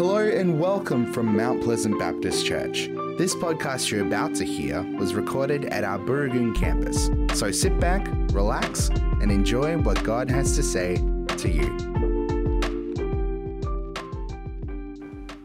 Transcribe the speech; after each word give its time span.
Hello 0.00 0.16
and 0.16 0.58
welcome 0.58 1.12
from 1.12 1.36
Mount 1.36 1.62
Pleasant 1.62 1.98
Baptist 1.98 2.46
Church. 2.46 2.88
This 3.18 3.34
podcast 3.34 3.90
you're 3.90 4.06
about 4.06 4.34
to 4.36 4.46
hear 4.46 4.80
was 4.96 5.12
recorded 5.12 5.66
at 5.66 5.84
our 5.84 5.98
Burragoon 5.98 6.54
campus. 6.54 7.10
So 7.38 7.50
sit 7.50 7.78
back, 7.78 8.08
relax, 8.32 8.88
and 8.88 9.30
enjoy 9.30 9.76
what 9.76 10.02
God 10.02 10.30
has 10.30 10.56
to 10.56 10.62
say 10.62 10.96
to 11.36 11.50
you. 11.50 11.68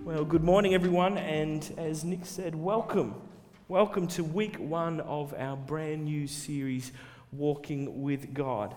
Well, 0.05 0.23
good 0.23 0.45
morning, 0.45 0.73
everyone, 0.73 1.17
and 1.17 1.73
as 1.77 2.05
Nick 2.05 2.25
said, 2.25 2.55
welcome. 2.55 3.13
Welcome 3.67 4.07
to 4.07 4.23
week 4.23 4.55
one 4.55 5.01
of 5.01 5.33
our 5.37 5.57
brand 5.57 6.05
new 6.05 6.27
series, 6.27 6.93
Walking 7.33 8.03
with 8.03 8.33
God. 8.33 8.73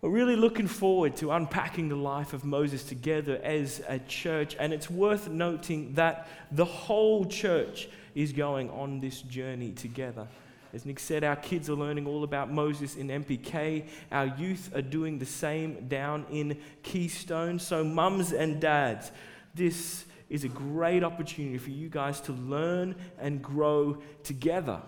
We're 0.00 0.10
really 0.10 0.36
looking 0.36 0.68
forward 0.68 1.16
to 1.16 1.32
unpacking 1.32 1.88
the 1.88 1.96
life 1.96 2.32
of 2.32 2.44
Moses 2.44 2.84
together 2.84 3.40
as 3.42 3.82
a 3.88 3.98
church, 3.98 4.54
and 4.60 4.72
it's 4.72 4.88
worth 4.88 5.28
noting 5.28 5.94
that 5.94 6.28
the 6.52 6.64
whole 6.64 7.24
church 7.24 7.88
is 8.14 8.32
going 8.32 8.70
on 8.70 9.00
this 9.00 9.22
journey 9.22 9.72
together. 9.72 10.28
As 10.72 10.86
Nick 10.86 11.00
said, 11.00 11.24
our 11.24 11.34
kids 11.34 11.68
are 11.68 11.74
learning 11.74 12.06
all 12.06 12.22
about 12.22 12.48
Moses 12.48 12.94
in 12.94 13.08
MPK. 13.08 13.88
Our 14.12 14.26
youth 14.26 14.70
are 14.72 14.82
doing 14.82 15.18
the 15.18 15.26
same 15.26 15.88
down 15.88 16.26
in 16.30 16.58
Keystone. 16.84 17.58
So, 17.58 17.82
mums 17.82 18.32
and 18.32 18.60
dads, 18.60 19.10
this 19.52 20.04
is 20.30 20.44
a 20.44 20.48
great 20.48 21.02
opportunity 21.02 21.58
for 21.58 21.70
you 21.70 21.88
guys 21.88 22.20
to 22.20 22.32
learn 22.32 22.94
and 23.18 23.42
grow 23.42 23.98
together, 24.22 24.80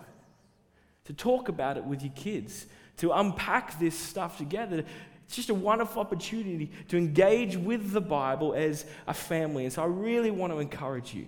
to 1.06 1.12
talk 1.12 1.48
about 1.48 1.76
it 1.76 1.84
with 1.84 2.00
your 2.00 2.12
kids 2.14 2.66
to 3.00 3.12
unpack 3.12 3.78
this 3.78 3.98
stuff 3.98 4.36
together. 4.36 4.84
It's 5.24 5.36
just 5.36 5.48
a 5.48 5.54
wonderful 5.54 6.02
opportunity 6.02 6.70
to 6.88 6.98
engage 6.98 7.56
with 7.56 7.92
the 7.92 8.00
Bible 8.00 8.52
as 8.52 8.84
a 9.06 9.14
family. 9.14 9.64
And 9.64 9.72
so 9.72 9.82
I 9.82 9.86
really 9.86 10.30
want 10.30 10.52
to 10.52 10.58
encourage 10.58 11.14
you 11.14 11.26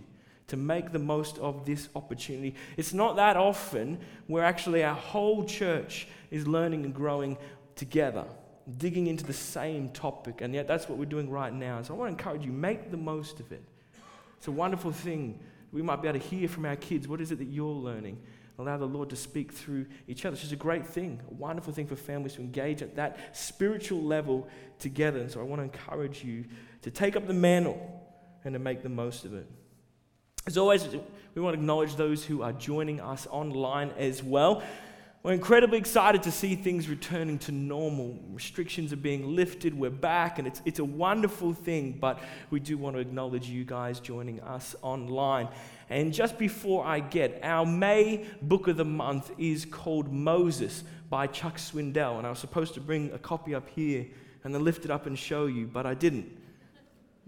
to 0.49 0.57
make 0.59 0.93
the 0.93 0.99
most 0.99 1.39
of 1.39 1.65
this 1.65 1.89
opportunity. 1.97 2.55
It's 2.77 2.93
not 2.93 3.17
that 3.17 3.39
often 3.39 3.99
where 4.27 4.45
actually 4.45 4.85
our 4.85 4.95
whole 4.95 5.47
church 5.47 6.09
is 6.31 6.47
learning 6.47 6.85
and 6.85 6.95
growing 6.95 7.39
together, 7.75 8.27
digging 8.77 9.07
into 9.07 9.25
the 9.25 9.33
same 9.33 9.89
topic. 9.91 10.43
And 10.43 10.53
yet 10.53 10.69
that's 10.69 10.91
what 10.91 10.99
we're 10.99 11.07
doing 11.07 11.31
right 11.31 11.55
now. 11.55 11.81
So 11.81 11.95
I 11.95 11.97
want 11.97 12.09
to 12.09 12.13
encourage 12.13 12.45
you, 12.45 12.53
make 12.53 12.91
the 12.91 12.99
most 12.99 13.41
of 13.41 13.51
it. 13.51 13.63
It's 14.37 14.49
a 14.49 14.53
wonderful 14.53 14.93
thing. 14.93 15.41
We 15.73 15.81
might 15.81 16.03
be 16.03 16.09
able 16.09 16.21
to 16.21 16.27
hear 16.27 16.49
from 16.49 16.67
our 16.67 16.77
kids 16.77 17.09
what 17.09 17.23
is 17.23 17.33
it 17.33 17.39
that 17.39 17.49
you're 17.49 17.67
learning? 17.67 18.19
Allow 18.63 18.77
the 18.77 18.87
Lord 18.87 19.11
to 19.11 19.17
speak 19.17 19.53
through 19.53 19.87
each 20.09 20.25
other. 20.25 20.35
It's 20.35 20.43
just 20.43 20.53
a 20.53 20.57
great 20.57 20.87
thing, 20.87 21.21
a 21.31 21.35
wonderful 21.35 21.73
thing 21.73 21.87
for 21.87 21.97
families 21.97 22.35
to 22.35 22.41
engage 22.41 22.83
at 22.83 22.97
that 22.97 23.37
spiritual 23.37 24.03
level 24.03 24.49
together. 24.79 25.21
And 25.21 25.31
so 25.31 25.41
I 25.41 25.45
want 25.45 25.61
to 25.61 25.65
encourage 25.65 26.25
you 26.25 26.45
to 26.83 26.91
take 26.91 27.17
up 27.17 27.27
the 27.27 27.35
mantle 27.35 28.01
and 28.45 28.55
to 28.55 28.59
make 28.59 28.83
the 28.83 28.89
most 28.89 29.25
of 29.25 29.35
it. 29.35 29.49
As 30.47 30.59
always, 30.59 30.85
we 31.35 31.41
want 31.41 31.55
to 31.55 31.61
acknowledge 31.61 31.95
those 31.95 32.25
who 32.25 32.43
are 32.43 32.53
joining 32.53 33.01
us 33.01 33.29
online 33.31 33.91
as 33.97 34.23
well. 34.23 34.63
We're 35.23 35.35
incredibly 35.35 35.79
excited 35.79 36.25
to 36.25 36.33
see 36.33 36.57
things 36.57 36.89
returning 36.89 37.39
to 37.41 37.53
normal. 37.53 38.19
Restrictions 38.33 38.93
are 38.93 38.97
being 38.97 39.37
lifted, 39.37 39.73
we're 39.73 39.89
back, 39.89 40.41
and 40.41 40.49
it's, 40.49 40.61
it's 40.65 40.81
a 40.81 40.85
wonderful 40.85 41.55
thing, 41.55 41.97
but 42.01 42.19
we 42.51 42.59
do 42.59 42.77
want 42.77 42.97
to 42.97 43.01
acknowledge 43.01 43.49
you 43.49 43.65
guys 43.65 44.01
joining 44.01 44.41
us 44.41 44.75
online. 44.83 45.49
And 45.93 46.15
just 46.15 46.39
before 46.39 46.87
I 46.87 47.01
get, 47.01 47.41
our 47.43 47.67
May 47.67 48.25
book 48.41 48.67
of 48.67 48.79
the 48.79 48.85
month 48.85 49.31
is 49.37 49.67
called 49.67 50.11
Moses 50.11 50.85
by 51.11 51.27
Chuck 51.27 51.59
Swindoll. 51.59 52.17
and 52.17 52.27
I 52.27 52.31
was 52.31 52.39
supposed 52.39 52.73
to 52.75 52.81
bring 52.81 53.13
a 53.13 53.19
copy 53.19 53.55
up 53.55 53.69
here 53.69 54.07
and 54.43 54.55
then 54.55 54.65
lift 54.65 54.87
it 54.87 54.91
up 54.91 55.05
and 55.05 55.19
show 55.19 55.45
you, 55.45 55.67
but 55.67 55.85
I 55.85 55.93
didn't 55.93 56.39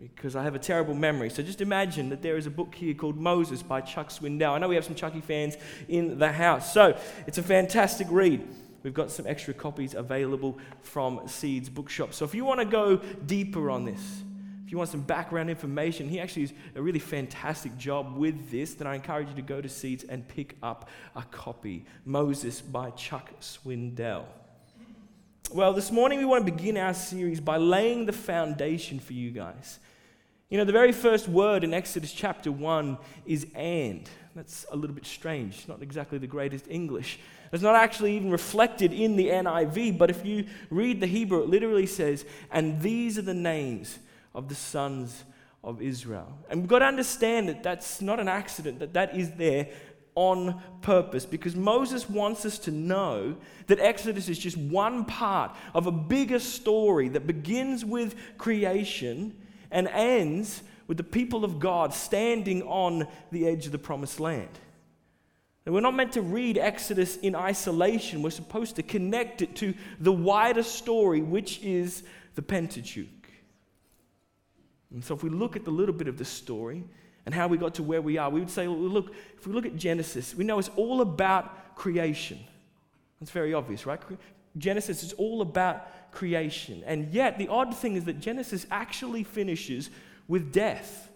because 0.01 0.35
I 0.35 0.43
have 0.43 0.55
a 0.55 0.59
terrible 0.59 0.95
memory. 0.95 1.29
So 1.29 1.43
just 1.43 1.61
imagine 1.61 2.09
that 2.09 2.23
there 2.23 2.39
is 2.39 2.47
a 2.47 2.51
book 2.51 2.75
here 2.75 2.95
called 2.95 3.19
Moses 3.19 3.63
by 3.63 3.83
Chuck 3.83 4.09
Swindoll. 4.09 4.53
I 4.55 4.59
know 4.59 4.69
we 4.69 4.77
have 4.77 4.85
some 4.87 4.95
Chucky 4.95 5.21
fans 5.21 5.59
in 5.89 6.19
the 6.19 6.33
house. 6.33 6.73
So 6.73 6.99
it's 7.27 7.37
a 7.37 7.43
fantastic 7.43 8.07
read. 8.11 8.49
We've 8.83 8.95
got 8.95 9.11
some 9.11 9.27
extra 9.27 9.53
copies 9.53 9.93
available 9.93 10.59
from 10.81 11.29
Seeds 11.29 11.69
Bookshop. 11.69 12.15
So 12.15 12.25
if 12.25 12.35
you 12.35 12.47
want 12.47 12.61
to 12.61 12.67
go 12.67 12.97
deeper 12.97 13.71
on 13.71 13.85
this, 13.85 14.23
if 14.65 14.73
you 14.73 14.79
want 14.79 14.89
some 14.89 15.03
background 15.03 15.51
information, 15.51 16.09
he 16.09 16.19
actually 16.21 16.47
does 16.47 16.55
a 16.75 16.83
really 16.83 16.99
fantastic 16.99 17.77
job 17.77 18.17
with 18.17 18.51
this. 18.51 18.73
Then 18.75 18.87
I 18.87 18.95
encourage 18.95 19.29
you 19.29 19.35
to 19.35 19.43
go 19.43 19.61
to 19.61 19.69
Seeds 19.69 20.05
and 20.05 20.27
pick 20.27 20.57
up 20.63 20.89
a 21.15 21.23
copy. 21.23 21.85
Moses 22.07 22.63
by 22.63 22.91
Chuck 22.91 23.31
Swindoll. 23.41 24.25
Well, 25.53 25.75
this 25.75 25.91
morning 25.91 26.19
we 26.19 26.25
want 26.25 26.47
to 26.47 26.51
begin 26.51 26.79
our 26.79 26.95
series 26.95 27.41
by 27.41 27.59
laying 27.59 28.07
the 28.07 28.13
foundation 28.13 28.99
for 28.99 29.13
you 29.13 29.31
guys. 29.31 29.79
You 30.49 30.57
know, 30.57 30.65
the 30.65 30.73
very 30.73 30.93
first 30.93 31.29
word 31.29 31.63
in 31.63 31.75
Exodus 31.75 32.13
chapter 32.13 32.51
1 32.51 32.97
is 33.27 33.47
and. 33.55 34.09
That's 34.35 34.65
a 34.73 34.77
little 34.77 34.97
bit 34.97 35.07
strange, 35.07 35.69
not 35.69 35.83
exactly 35.83 36.17
the 36.17 36.27
greatest 36.27 36.67
English. 36.69 37.19
It's 37.53 37.63
not 37.63 37.77
actually 37.77 38.17
even 38.17 38.31
reflected 38.31 38.93
in 38.93 39.17
the 39.17 39.29
NIV, 39.29 39.99
but 39.99 40.11
if 40.11 40.25
you 40.25 40.47
read 40.71 41.01
the 41.01 41.07
Hebrew, 41.07 41.43
it 41.43 41.49
literally 41.49 41.87
says, 41.87 42.25
and 42.51 42.81
these 42.81 43.19
are 43.19 43.23
the 43.23 43.35
names 43.35 43.99
of 44.35 44.49
the 44.49 44.55
sons 44.55 45.25
of 45.63 45.81
Israel. 45.81 46.39
And 46.51 46.61
we've 46.61 46.69
got 46.69 46.81
to 46.81 46.87
understand 46.87 47.49
that 47.49 47.63
that's 47.63 48.01
not 48.01 48.21
an 48.21 48.29
accident, 48.29 48.79
that 48.81 48.95
that 48.95 49.17
is 49.17 49.31
there 49.33 49.69
on 50.15 50.63
purpose 50.81 51.27
because 51.27 51.57
Moses 51.57 52.09
wants 52.09 52.45
us 52.45 52.59
to 52.61 52.71
know 52.71 53.37
that 53.67 53.81
Exodus 53.81 54.29
is 54.29 54.39
just 54.39 54.57
one 54.57 55.05
part 55.05 55.57
of 55.75 55.87
a 55.87 55.93
bigger 55.93 56.39
story 56.39 57.09
that 57.09 57.27
begins 57.27 57.85
with 57.85 58.15
creation 58.39 59.37
and 59.71 59.89
ends 59.89 60.63
with 60.87 60.99
the 60.99 61.05
people 61.05 61.45
of 61.45 61.59
God 61.59 61.93
standing 61.93 62.63
on 62.63 63.09
the 63.33 63.49
edge 63.49 63.67
of 63.67 63.73
the 63.73 63.79
promised 63.79 64.21
land. 64.21 64.51
And 65.65 65.75
we're 65.75 65.81
not 65.81 65.95
meant 65.95 66.13
to 66.13 66.23
read 66.23 66.59
Exodus 66.59 67.17
in 67.17 67.35
isolation. 67.35 68.23
We're 68.23 68.31
supposed 68.31 68.77
to 68.77 68.83
connect 68.83 69.41
it 69.41 69.57
to 69.57 69.75
the 69.99 70.13
wider 70.13 70.63
story, 70.63 71.23
which 71.23 71.61
is 71.63 72.05
the 72.35 72.43
Pentateuch. 72.43 73.09
And 74.95 75.05
so, 75.05 75.15
if 75.15 75.23
we 75.23 75.31
look 75.31 75.57
at 75.57 75.65
the 75.65 75.71
little 75.71 75.95
bit 75.95 76.09
of 76.09 76.17
the 76.17 76.25
story 76.25 76.85
and 77.27 77.35
how 77.35 77.49
we 77.49 77.59
got 77.59 77.75
to 77.75 77.83
where 77.83 78.01
we 78.01 78.17
are, 78.17 78.31
we 78.31 78.41
would 78.41 78.51
say, 78.51 78.67
look, 78.69 79.13
if 79.37 79.47
we 79.47 79.53
look 79.53 79.67
at 79.67 79.77
Genesis, 79.77 80.35
we 80.35 80.45
know 80.45 80.59
it's 80.59 80.71
all 80.77 81.01
about 81.01 81.75
creation. 81.75 82.39
That's 83.21 83.31
very 83.31 83.53
obvious, 83.55 83.87
right? 83.87 84.01
Genesis 84.57 85.03
is 85.03 85.13
all 85.15 85.43
about 85.43 86.13
creation. 86.13 86.83
And 86.87 87.13
yet, 87.13 87.39
the 87.39 87.49
odd 87.49 87.77
thing 87.77 87.97
is 87.97 88.05
that 88.05 88.21
Genesis 88.21 88.67
actually 88.71 89.25
finishes 89.25 89.91
with 90.29 90.53
death 90.53 91.11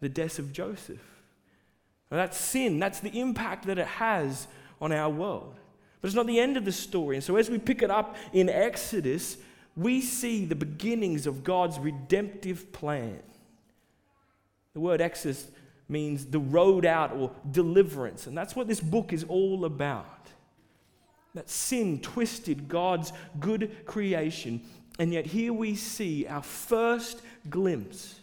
the 0.00 0.08
death 0.08 0.38
of 0.38 0.52
Joseph. 0.52 1.02
Now, 2.10 2.18
that's 2.18 2.38
sin, 2.38 2.78
that's 2.78 3.00
the 3.00 3.18
impact 3.18 3.66
that 3.66 3.78
it 3.78 3.86
has 3.86 4.46
on 4.80 4.92
our 4.92 5.10
world. 5.10 5.56
But 6.00 6.08
it's 6.08 6.14
not 6.14 6.26
the 6.26 6.38
end 6.38 6.56
of 6.56 6.64
the 6.64 6.72
story. 6.72 7.16
And 7.16 7.24
so, 7.24 7.36
as 7.36 7.50
we 7.50 7.58
pick 7.58 7.82
it 7.82 7.90
up 7.90 8.16
in 8.32 8.48
Exodus, 8.48 9.36
we 9.78 10.00
see 10.00 10.44
the 10.44 10.56
beginnings 10.56 11.26
of 11.26 11.44
God's 11.44 11.78
redemptive 11.78 12.72
plan. 12.72 13.20
The 14.74 14.80
word 14.80 15.00
Exodus 15.00 15.46
means 15.88 16.26
the 16.26 16.40
road 16.40 16.84
out 16.84 17.12
or 17.12 17.30
deliverance. 17.48 18.26
And 18.26 18.36
that's 18.36 18.56
what 18.56 18.66
this 18.66 18.80
book 18.80 19.12
is 19.12 19.24
all 19.24 19.64
about. 19.64 20.28
That 21.34 21.48
sin 21.48 22.00
twisted 22.00 22.68
God's 22.68 23.12
good 23.38 23.86
creation. 23.86 24.62
And 24.98 25.12
yet, 25.12 25.26
here 25.26 25.52
we 25.52 25.76
see 25.76 26.26
our 26.26 26.42
first 26.42 27.22
glimpse 27.48 28.18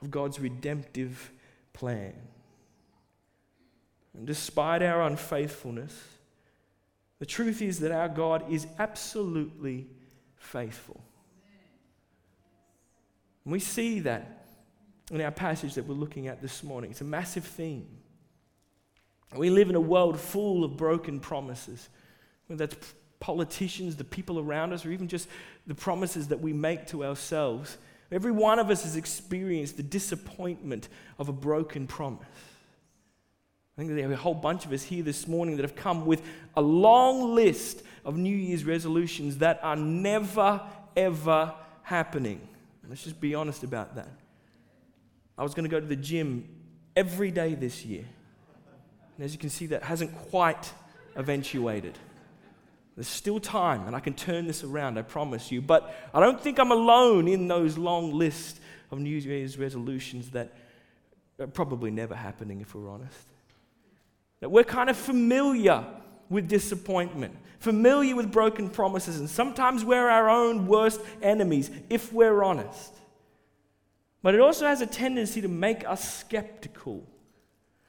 of 0.00 0.10
God's 0.10 0.40
redemptive 0.40 1.30
plan. 1.74 2.14
And 4.14 4.26
despite 4.26 4.82
our 4.82 5.02
unfaithfulness, 5.02 5.94
the 7.18 7.26
truth 7.26 7.60
is 7.60 7.80
that 7.80 7.92
our 7.92 8.08
God 8.08 8.50
is 8.50 8.66
absolutely 8.78 9.88
faithful. 10.46 11.00
And 13.44 13.52
we 13.52 13.60
see 13.60 14.00
that 14.00 14.46
in 15.10 15.20
our 15.20 15.30
passage 15.30 15.74
that 15.74 15.86
we're 15.86 15.94
looking 15.94 16.26
at 16.26 16.42
this 16.42 16.62
morning. 16.64 16.90
It's 16.90 17.00
a 17.00 17.04
massive 17.04 17.44
theme. 17.44 17.86
We 19.36 19.50
live 19.50 19.70
in 19.70 19.76
a 19.76 19.80
world 19.80 20.18
full 20.18 20.64
of 20.64 20.76
broken 20.76 21.20
promises 21.20 21.88
whether 22.46 22.66
that's 22.66 22.94
politicians, 23.20 23.96
the 23.96 24.04
people 24.04 24.38
around 24.38 24.72
us, 24.72 24.84
or 24.84 24.92
even 24.92 25.08
just 25.08 25.28
the 25.66 25.74
promises 25.74 26.28
that 26.28 26.40
we 26.40 26.52
make 26.52 26.86
to 26.88 27.04
ourselves. 27.04 27.76
Every 28.12 28.30
one 28.30 28.58
of 28.58 28.70
us 28.70 28.84
has 28.84 28.96
experienced 28.96 29.76
the 29.76 29.82
disappointment 29.82 30.88
of 31.18 31.28
a 31.28 31.32
broken 31.32 31.86
promise. 31.86 32.26
I 33.76 33.82
think 33.82 33.94
there 33.94 34.08
are 34.08 34.12
a 34.12 34.16
whole 34.16 34.32
bunch 34.32 34.64
of 34.64 34.72
us 34.72 34.82
here 34.82 35.02
this 35.02 35.28
morning 35.28 35.56
that 35.56 35.62
have 35.62 35.76
come 35.76 36.06
with 36.06 36.22
a 36.56 36.62
long 36.62 37.34
list 37.34 37.82
of 38.06 38.16
New 38.16 38.34
Year's 38.34 38.64
resolutions 38.64 39.38
that 39.38 39.60
are 39.62 39.76
never, 39.76 40.62
ever 40.96 41.52
happening. 41.82 42.40
Let's 42.88 43.04
just 43.04 43.20
be 43.20 43.34
honest 43.34 43.64
about 43.64 43.96
that. 43.96 44.08
I 45.36 45.42
was 45.42 45.52
going 45.52 45.64
to 45.64 45.70
go 45.70 45.78
to 45.78 45.84
the 45.84 45.94
gym 45.94 46.48
every 46.96 47.30
day 47.30 47.54
this 47.54 47.84
year. 47.84 48.06
And 49.16 49.26
as 49.26 49.34
you 49.34 49.38
can 49.38 49.50
see, 49.50 49.66
that 49.66 49.82
hasn't 49.82 50.16
quite 50.30 50.72
eventuated. 51.14 51.98
There's 52.94 53.08
still 53.08 53.40
time, 53.40 53.86
and 53.86 53.94
I 53.94 54.00
can 54.00 54.14
turn 54.14 54.46
this 54.46 54.64
around, 54.64 54.98
I 54.98 55.02
promise 55.02 55.52
you. 55.52 55.60
But 55.60 55.94
I 56.14 56.20
don't 56.20 56.40
think 56.40 56.58
I'm 56.58 56.72
alone 56.72 57.28
in 57.28 57.46
those 57.46 57.76
long 57.76 58.14
lists 58.14 58.58
of 58.90 59.00
New 59.00 59.18
Year's 59.18 59.58
resolutions 59.58 60.30
that 60.30 60.54
are 61.38 61.46
probably 61.46 61.90
never 61.90 62.14
happening 62.14 62.62
if 62.62 62.74
we're 62.74 62.88
honest. 62.88 63.35
That 64.40 64.50
we're 64.50 64.64
kind 64.64 64.90
of 64.90 64.96
familiar 64.96 65.84
with 66.28 66.48
disappointment, 66.48 67.36
familiar 67.58 68.16
with 68.16 68.30
broken 68.30 68.68
promises, 68.68 69.18
and 69.18 69.30
sometimes 69.30 69.84
we're 69.84 70.08
our 70.08 70.28
own 70.28 70.66
worst 70.66 71.00
enemies 71.22 71.70
if 71.88 72.12
we're 72.12 72.42
honest. 72.42 72.92
But 74.22 74.34
it 74.34 74.40
also 74.40 74.66
has 74.66 74.80
a 74.80 74.86
tendency 74.86 75.40
to 75.40 75.48
make 75.48 75.86
us 75.88 76.18
skeptical. 76.18 77.06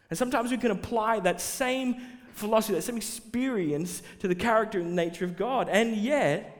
And 0.09 0.17
sometimes 0.17 0.51
we 0.51 0.57
can 0.57 0.71
apply 0.71 1.19
that 1.21 1.41
same 1.41 1.95
philosophy, 2.33 2.75
that 2.75 2.83
same 2.83 2.97
experience 2.97 4.03
to 4.19 4.27
the 4.27 4.35
character 4.35 4.79
and 4.79 4.95
nature 4.95 5.25
of 5.25 5.35
God. 5.35 5.67
And 5.67 5.97
yet, 5.97 6.53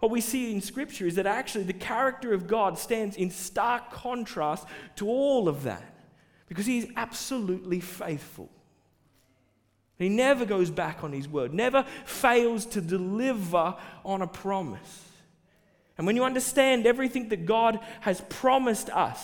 what 0.00 0.10
we 0.10 0.22
see 0.22 0.52
in 0.52 0.62
Scripture 0.62 1.06
is 1.06 1.16
that 1.16 1.26
actually 1.26 1.64
the 1.64 1.74
character 1.74 2.32
of 2.32 2.46
God 2.46 2.78
stands 2.78 3.16
in 3.16 3.30
stark 3.30 3.92
contrast 3.92 4.66
to 4.96 5.06
all 5.06 5.48
of 5.48 5.64
that 5.64 6.00
because 6.48 6.66
He 6.66 6.78
is 6.78 6.88
absolutely 6.96 7.80
faithful. 7.80 8.50
He 10.00 10.08
never 10.08 10.46
goes 10.46 10.70
back 10.70 11.04
on 11.04 11.12
His 11.12 11.28
word, 11.28 11.52
never 11.52 11.84
fails 12.06 12.64
to 12.66 12.80
deliver 12.80 13.76
on 14.02 14.22
a 14.22 14.26
promise. 14.26 15.04
And 15.98 16.06
when 16.06 16.16
you 16.16 16.24
understand 16.24 16.86
everything 16.86 17.28
that 17.28 17.44
God 17.44 17.78
has 18.00 18.22
promised 18.30 18.88
us, 18.88 19.22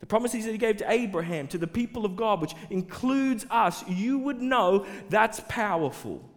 the 0.00 0.06
promises 0.06 0.44
that 0.44 0.52
He 0.52 0.58
gave 0.58 0.76
to 0.76 0.90
Abraham, 0.90 1.48
to 1.48 1.58
the 1.58 1.66
people 1.66 2.04
of 2.04 2.16
God, 2.16 2.42
which 2.42 2.54
includes 2.68 3.46
us, 3.50 3.82
you 3.88 4.18
would 4.18 4.42
know 4.42 4.84
that's 5.08 5.40
powerful. 5.48 6.28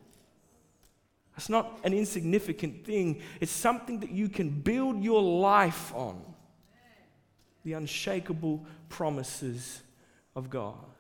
It's 1.36 1.50
not 1.50 1.82
an 1.84 1.94
insignificant 1.94 2.86
thing, 2.86 3.22
it's 3.42 3.52
something 3.52 4.00
that 4.00 4.12
you 4.12 4.30
can 4.30 4.50
build 4.50 5.04
your 5.04 5.22
life 5.22 5.94
on. 5.94 6.22
The 7.66 7.74
unshakable 7.74 8.66
promises 8.88 9.82
of 10.38 10.50
God. 10.50 10.93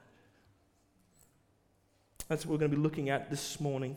That's 2.33 2.47
what 2.47 2.53
we're 2.53 2.61
going 2.61 2.71
to 2.71 2.77
be 2.77 2.81
looking 2.81 3.11
at 3.11 3.29
this 3.29 3.59
morning. 3.59 3.95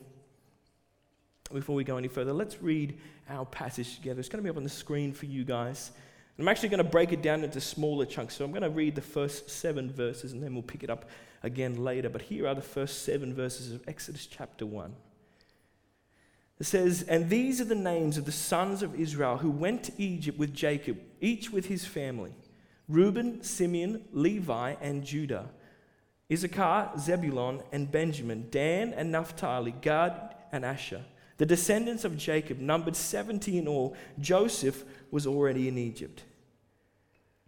Before 1.50 1.74
we 1.74 1.84
go 1.84 1.96
any 1.96 2.08
further, 2.08 2.34
let's 2.34 2.60
read 2.60 2.98
our 3.30 3.46
passage 3.46 3.94
together. 3.94 4.20
It's 4.20 4.28
going 4.28 4.40
to 4.40 4.42
be 4.44 4.50
up 4.50 4.58
on 4.58 4.62
the 4.62 4.68
screen 4.68 5.14
for 5.14 5.24
you 5.24 5.42
guys. 5.42 5.90
I'm 6.38 6.46
actually 6.46 6.68
going 6.68 6.84
to 6.84 6.90
break 6.90 7.12
it 7.12 7.22
down 7.22 7.44
into 7.44 7.62
smaller 7.62 8.04
chunks. 8.04 8.36
So 8.36 8.44
I'm 8.44 8.50
going 8.50 8.60
to 8.60 8.68
read 8.68 8.94
the 8.94 9.00
first 9.00 9.48
seven 9.48 9.90
verses 9.90 10.34
and 10.34 10.42
then 10.42 10.52
we'll 10.52 10.64
pick 10.64 10.84
it 10.84 10.90
up 10.90 11.08
again 11.42 11.82
later. 11.82 12.10
But 12.10 12.20
here 12.20 12.46
are 12.46 12.54
the 12.54 12.60
first 12.60 13.06
seven 13.06 13.32
verses 13.32 13.72
of 13.72 13.88
Exodus 13.88 14.26
chapter 14.26 14.66
1. 14.66 14.94
It 16.60 16.64
says, 16.64 17.04
And 17.04 17.30
these 17.30 17.58
are 17.62 17.64
the 17.64 17.74
names 17.74 18.18
of 18.18 18.26
the 18.26 18.32
sons 18.32 18.82
of 18.82 19.00
Israel 19.00 19.38
who 19.38 19.50
went 19.50 19.84
to 19.84 19.92
Egypt 19.96 20.38
with 20.38 20.52
Jacob, 20.52 21.00
each 21.22 21.50
with 21.50 21.68
his 21.68 21.86
family 21.86 22.34
Reuben, 22.86 23.42
Simeon, 23.42 24.04
Levi, 24.12 24.74
and 24.82 25.04
Judah, 25.04 25.48
Issachar, 26.32 26.90
Zebulon, 26.98 27.62
and 27.72 27.90
Benjamin, 27.90 28.48
Dan 28.50 28.92
and 28.92 29.12
Naphtali, 29.12 29.74
Gad 29.80 30.34
and 30.52 30.64
Asher. 30.64 31.04
The 31.38 31.46
descendants 31.46 32.04
of 32.04 32.16
Jacob 32.16 32.58
numbered 32.58 32.96
70 32.96 33.58
in 33.58 33.68
all. 33.68 33.96
Joseph 34.18 34.84
was 35.10 35.26
already 35.26 35.68
in 35.68 35.78
Egypt. 35.78 36.24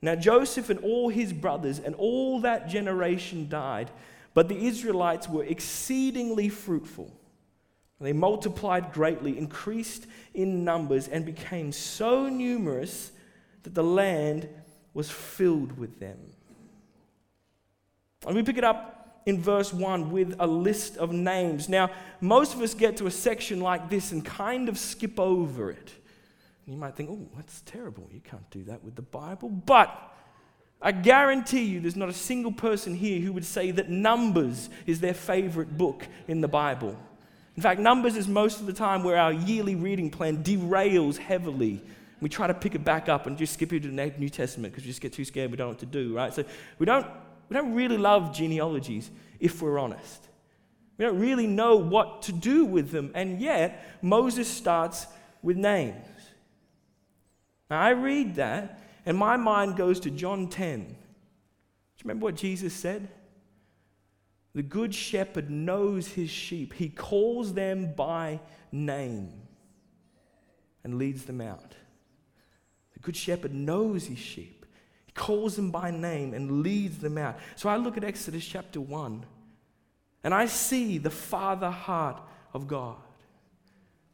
Now, 0.01 0.15
Joseph 0.15 0.71
and 0.71 0.81
all 0.81 1.09
his 1.09 1.33
brothers 1.33 1.79
and 1.81 1.95
all 1.97 2.41
that 2.43 2.69
generation 2.69 3.49
died, 3.49 3.91
but 4.35 4.49
the 4.49 4.67
Israelites 4.67 5.29
were 5.29 5.45
exceedingly 5.45 6.49
fruitful 6.49 7.13
they 8.01 8.13
multiplied 8.13 8.93
greatly, 8.93 9.37
increased 9.37 10.07
in 10.35 10.65
numbers, 10.65 11.09
and 11.09 11.25
became 11.25 11.73
so 11.73 12.29
numerous 12.29 13.11
that 13.65 13.75
the 13.75 13.83
land 13.83 14.49
was 14.95 15.11
filled 15.11 15.77
with 15.77 15.99
them. 15.99 16.19
And 18.27 18.35
we 18.35 18.43
pick 18.43 18.59
it 18.59 18.65
up 18.65 19.23
in 19.27 19.41
verse 19.41 19.73
1 19.73 20.11
with 20.11 20.35
a 20.39 20.47
list 20.47 20.97
of 20.97 21.13
names. 21.13 21.69
Now, 21.69 21.91
most 22.21 22.55
of 22.55 22.63
us 22.63 22.75
get 22.75 22.97
to 22.97 23.07
a 23.07 23.11
section 23.11 23.61
like 23.61 23.91
this 23.91 24.13
and 24.13 24.25
kind 24.25 24.69
of 24.69 24.79
skip 24.79 25.21
over 25.21 25.71
it. 25.71 25.93
You 26.67 26.77
might 26.77 26.97
think, 26.97 27.11
oh, 27.11 27.29
that's 27.37 27.63
terrible. 27.63 28.09
You 28.13 28.21
can't 28.21 28.49
do 28.51 28.65
that 28.65 28.85
with 28.85 28.95
the 28.95 29.03
Bible. 29.03 29.49
But 29.49 29.91
I 30.81 30.93
guarantee 30.93 31.65
you 31.65 31.81
there's 31.81 31.97
not 31.97 32.09
a 32.09 32.15
single 32.15 32.53
person 32.53 32.95
here 32.95 33.21
who 33.21 33.33
would 33.33 33.45
say 33.45 33.71
that 33.73 33.89
Numbers 33.89 34.69
is 34.87 35.01
their 35.01 35.15
favorite 35.15 35.77
book 35.77 36.07
in 36.27 36.41
the 36.41 36.49
Bible. 36.49 36.97
In 37.57 37.63
fact, 37.63 37.81
Numbers 37.81 38.17
is 38.17 38.29
most 38.29 38.61
of 38.61 38.67
the 38.67 38.73
time 38.73 39.03
where 39.03 39.17
our 39.17 39.33
yearly 39.33 39.75
reading 39.75 40.11
plan 40.11 40.45
derails 40.45 41.17
heavily. 41.17 41.83
We 42.21 42.29
try 42.29 42.47
to 42.47 42.55
pick 42.55 42.75
it 42.75 42.85
back 42.85 43.09
up 43.09 43.27
and 43.27 43.37
just 43.37 43.55
skip 43.55 43.73
it 43.73 43.83
to 43.83 43.89
the 43.91 44.13
New 44.19 44.29
Testament 44.29 44.73
because 44.73 44.85
we 44.85 44.91
just 44.91 45.01
get 45.01 45.13
too 45.13 45.25
scared 45.25 45.51
we 45.51 45.57
don't 45.57 45.67
know 45.67 45.71
what 45.71 45.81
to 45.81 45.87
do, 45.87 46.15
right? 46.15 46.33
So 46.33 46.45
we 46.79 46.87
don't, 46.87 47.07
we 47.49 47.55
don't 47.55 47.75
really 47.75 47.99
love 47.99 48.35
genealogies 48.35 49.11
if 49.41 49.63
we're 49.63 49.79
honest. 49.79 50.29
We 50.97 51.05
don't 51.05 51.21
really 51.21 51.47
know 51.47 51.77
what 51.77 52.23
to 52.23 52.33
do 52.33 52.65
with 52.65 52.91
them, 52.91 53.13
and 53.15 53.41
yet 53.41 53.99
Moses 54.03 54.49
starts 54.49 55.07
with 55.43 55.57
names. 55.57 55.95
Now 57.71 57.81
I 57.81 57.91
read 57.91 58.35
that, 58.37 58.81
and 59.07 59.17
my 59.17 59.37
mind 59.37 59.77
goes 59.77 60.01
to 60.01 60.11
John 60.11 60.49
10. 60.49 60.81
Do 60.81 60.85
you 60.87 60.97
remember 62.05 62.25
what 62.25 62.35
Jesus 62.35 62.75
said? 62.75 63.09
The 64.55 64.63
good 64.63 64.95
shepherd 64.95 65.51
knows 65.51 66.09
his 66.09 66.31
sheep. 66.31 66.73
He 66.73 66.89
calls 66.89 67.55
them 67.55 67.93
by 67.95 68.41
name 68.73 69.31
and 70.83 70.99
leads 70.99 71.25
them 71.25 71.41
out. 71.41 71.75
The 72.95 72.99
good 73.01 73.17
shepherd 73.17 73.55
knows 73.55 74.07
his 74.07 74.19
sheep. 74.19 74.58
Calls 75.19 75.57
them 75.57 75.73
by 75.73 75.91
name 75.91 76.33
and 76.33 76.63
leads 76.63 76.99
them 76.99 77.19
out. 77.19 77.39
So 77.57 77.69
I 77.69 77.77
look 77.77 77.97
at 77.97 78.05
Exodus 78.05 78.47
chapter 78.47 78.81
1 78.81 79.27
and 80.23 80.33
I 80.33 80.47
see 80.47 80.99
the 80.99 81.11
father 81.11 81.71
heart 81.71 82.23
of 82.55 82.69
God. 82.69 82.95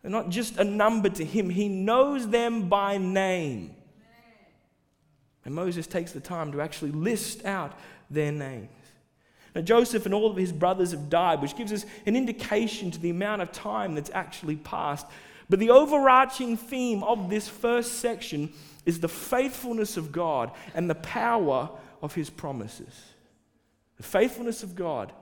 They're 0.00 0.10
not 0.10 0.30
just 0.30 0.56
a 0.56 0.64
number 0.64 1.10
to 1.10 1.24
him, 1.24 1.50
he 1.50 1.68
knows 1.68 2.26
them 2.26 2.70
by 2.70 2.96
name. 2.96 3.76
And 5.44 5.54
Moses 5.54 5.86
takes 5.86 6.12
the 6.12 6.20
time 6.20 6.52
to 6.52 6.62
actually 6.62 6.92
list 6.92 7.44
out 7.44 7.78
their 8.08 8.32
names. 8.32 8.70
Now, 9.54 9.60
Joseph 9.60 10.06
and 10.06 10.14
all 10.14 10.30
of 10.30 10.38
his 10.38 10.52
brothers 10.52 10.92
have 10.92 11.10
died, 11.10 11.42
which 11.42 11.54
gives 11.54 11.70
us 11.70 11.84
an 12.06 12.16
indication 12.16 12.90
to 12.92 12.98
the 12.98 13.10
amount 13.10 13.42
of 13.42 13.52
time 13.52 13.94
that's 13.94 14.10
actually 14.14 14.56
passed. 14.56 15.06
But 15.50 15.58
the 15.58 15.68
overarching 15.68 16.56
theme 16.56 17.02
of 17.02 17.28
this 17.28 17.46
first 17.46 17.98
section 17.98 18.54
is 18.86 19.00
the 19.00 19.08
faithfulness 19.08 19.96
of 19.96 20.12
God 20.12 20.52
and 20.74 20.88
the 20.88 20.94
power 20.94 21.70
of 22.02 22.14
his 22.14 22.30
promises. 22.30 22.94
The 23.96 24.02
faithfulness 24.02 24.62
of 24.62 24.74
God 24.74 25.12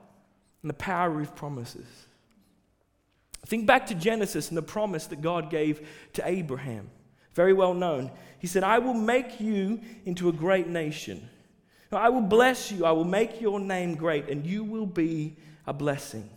and 0.63 0.71
the 0.71 0.75
power 0.75 1.13
of 1.13 1.19
his 1.21 1.31
promises. 1.31 1.87
Think 3.47 3.67
back 3.67 3.87
to 3.89 3.95
Genesis 3.95 4.49
and 4.49 4.57
the 4.57 4.63
promise 4.63 5.07
that 5.09 5.21
God 5.21 5.51
gave 5.51 5.87
to 6.15 6.27
Abraham. 6.27 6.89
Very 7.35 7.53
well 7.53 7.75
known. 7.75 8.11
He 8.39 8.47
said, 8.47 8.63
I 8.63 8.79
will 8.79 8.95
make 8.95 9.41
you 9.41 9.81
into 10.05 10.29
a 10.29 10.33
great 10.33 10.69
nation. 10.69 11.29
I 11.91 12.09
will 12.09 12.23
bless 12.23 12.73
you. 12.73 12.85
I 12.87 12.93
will 12.93 13.05
make 13.05 13.41
your 13.41 13.61
name 13.61 13.95
great, 13.95 14.29
and 14.29 14.47
you 14.47 14.65
will 14.65 14.87
be 14.87 15.37
a 15.67 15.73
blessing. 15.73 16.29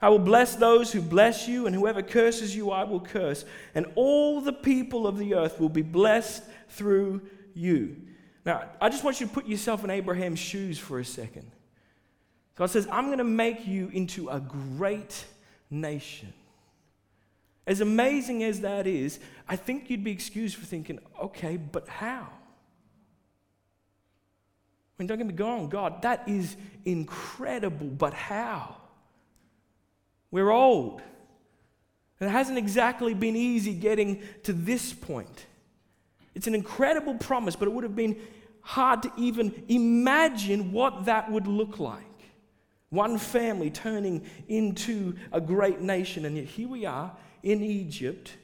I 0.00 0.10
will 0.10 0.18
bless 0.18 0.56
those 0.56 0.92
who 0.92 1.00
bless 1.00 1.48
you, 1.48 1.66
and 1.66 1.74
whoever 1.74 2.02
curses 2.02 2.54
you, 2.54 2.70
I 2.70 2.84
will 2.84 3.00
curse. 3.00 3.44
And 3.74 3.86
all 3.94 4.40
the 4.40 4.52
people 4.52 5.06
of 5.06 5.16
the 5.16 5.34
earth 5.34 5.58
will 5.58 5.70
be 5.70 5.82
blessed 5.82 6.42
through 6.68 7.22
you. 7.54 7.96
Now, 8.44 8.68
I 8.80 8.90
just 8.90 9.04
want 9.04 9.20
you 9.20 9.26
to 9.26 9.32
put 9.32 9.46
yourself 9.46 9.82
in 9.84 9.90
Abraham's 9.90 10.38
shoes 10.38 10.78
for 10.78 10.98
a 10.98 11.04
second. 11.04 11.50
God 12.56 12.66
says, 12.66 12.86
I'm 12.92 13.06
going 13.06 13.18
to 13.18 13.24
make 13.24 13.66
you 13.66 13.90
into 13.92 14.28
a 14.28 14.38
great 14.38 15.24
nation. 15.70 16.32
As 17.66 17.80
amazing 17.80 18.44
as 18.44 18.60
that 18.60 18.86
is, 18.86 19.18
I 19.48 19.56
think 19.56 19.90
you'd 19.90 20.04
be 20.04 20.12
excused 20.12 20.56
for 20.56 20.64
thinking, 20.64 21.00
okay, 21.20 21.56
but 21.56 21.88
how? 21.88 22.28
I 24.98 25.02
mean, 25.02 25.08
don't 25.08 25.18
get 25.18 25.26
me 25.26 25.34
wrong, 25.34 25.68
God, 25.68 26.02
that 26.02 26.28
is 26.28 26.56
incredible, 26.84 27.88
but 27.88 28.14
how? 28.14 28.76
We're 30.36 30.50
old. 30.50 31.00
It 32.20 32.28
hasn't 32.28 32.58
exactly 32.58 33.14
been 33.14 33.36
easy 33.36 33.72
getting 33.72 34.22
to 34.42 34.52
this 34.52 34.92
point. 34.92 35.46
It's 36.34 36.46
an 36.46 36.54
incredible 36.54 37.14
promise, 37.14 37.56
but 37.56 37.68
it 37.68 37.70
would 37.72 37.84
have 37.84 37.96
been 37.96 38.18
hard 38.60 39.02
to 39.04 39.12
even 39.16 39.64
imagine 39.68 40.72
what 40.72 41.06
that 41.06 41.30
would 41.30 41.46
look 41.46 41.78
like. 41.78 42.02
One 42.90 43.16
family 43.16 43.70
turning 43.70 44.26
into 44.46 45.14
a 45.32 45.40
great 45.40 45.80
nation, 45.80 46.26
and 46.26 46.36
yet 46.36 46.44
here 46.44 46.68
we 46.68 46.84
are 46.84 47.16
in 47.42 47.62
Egypt 47.62 48.34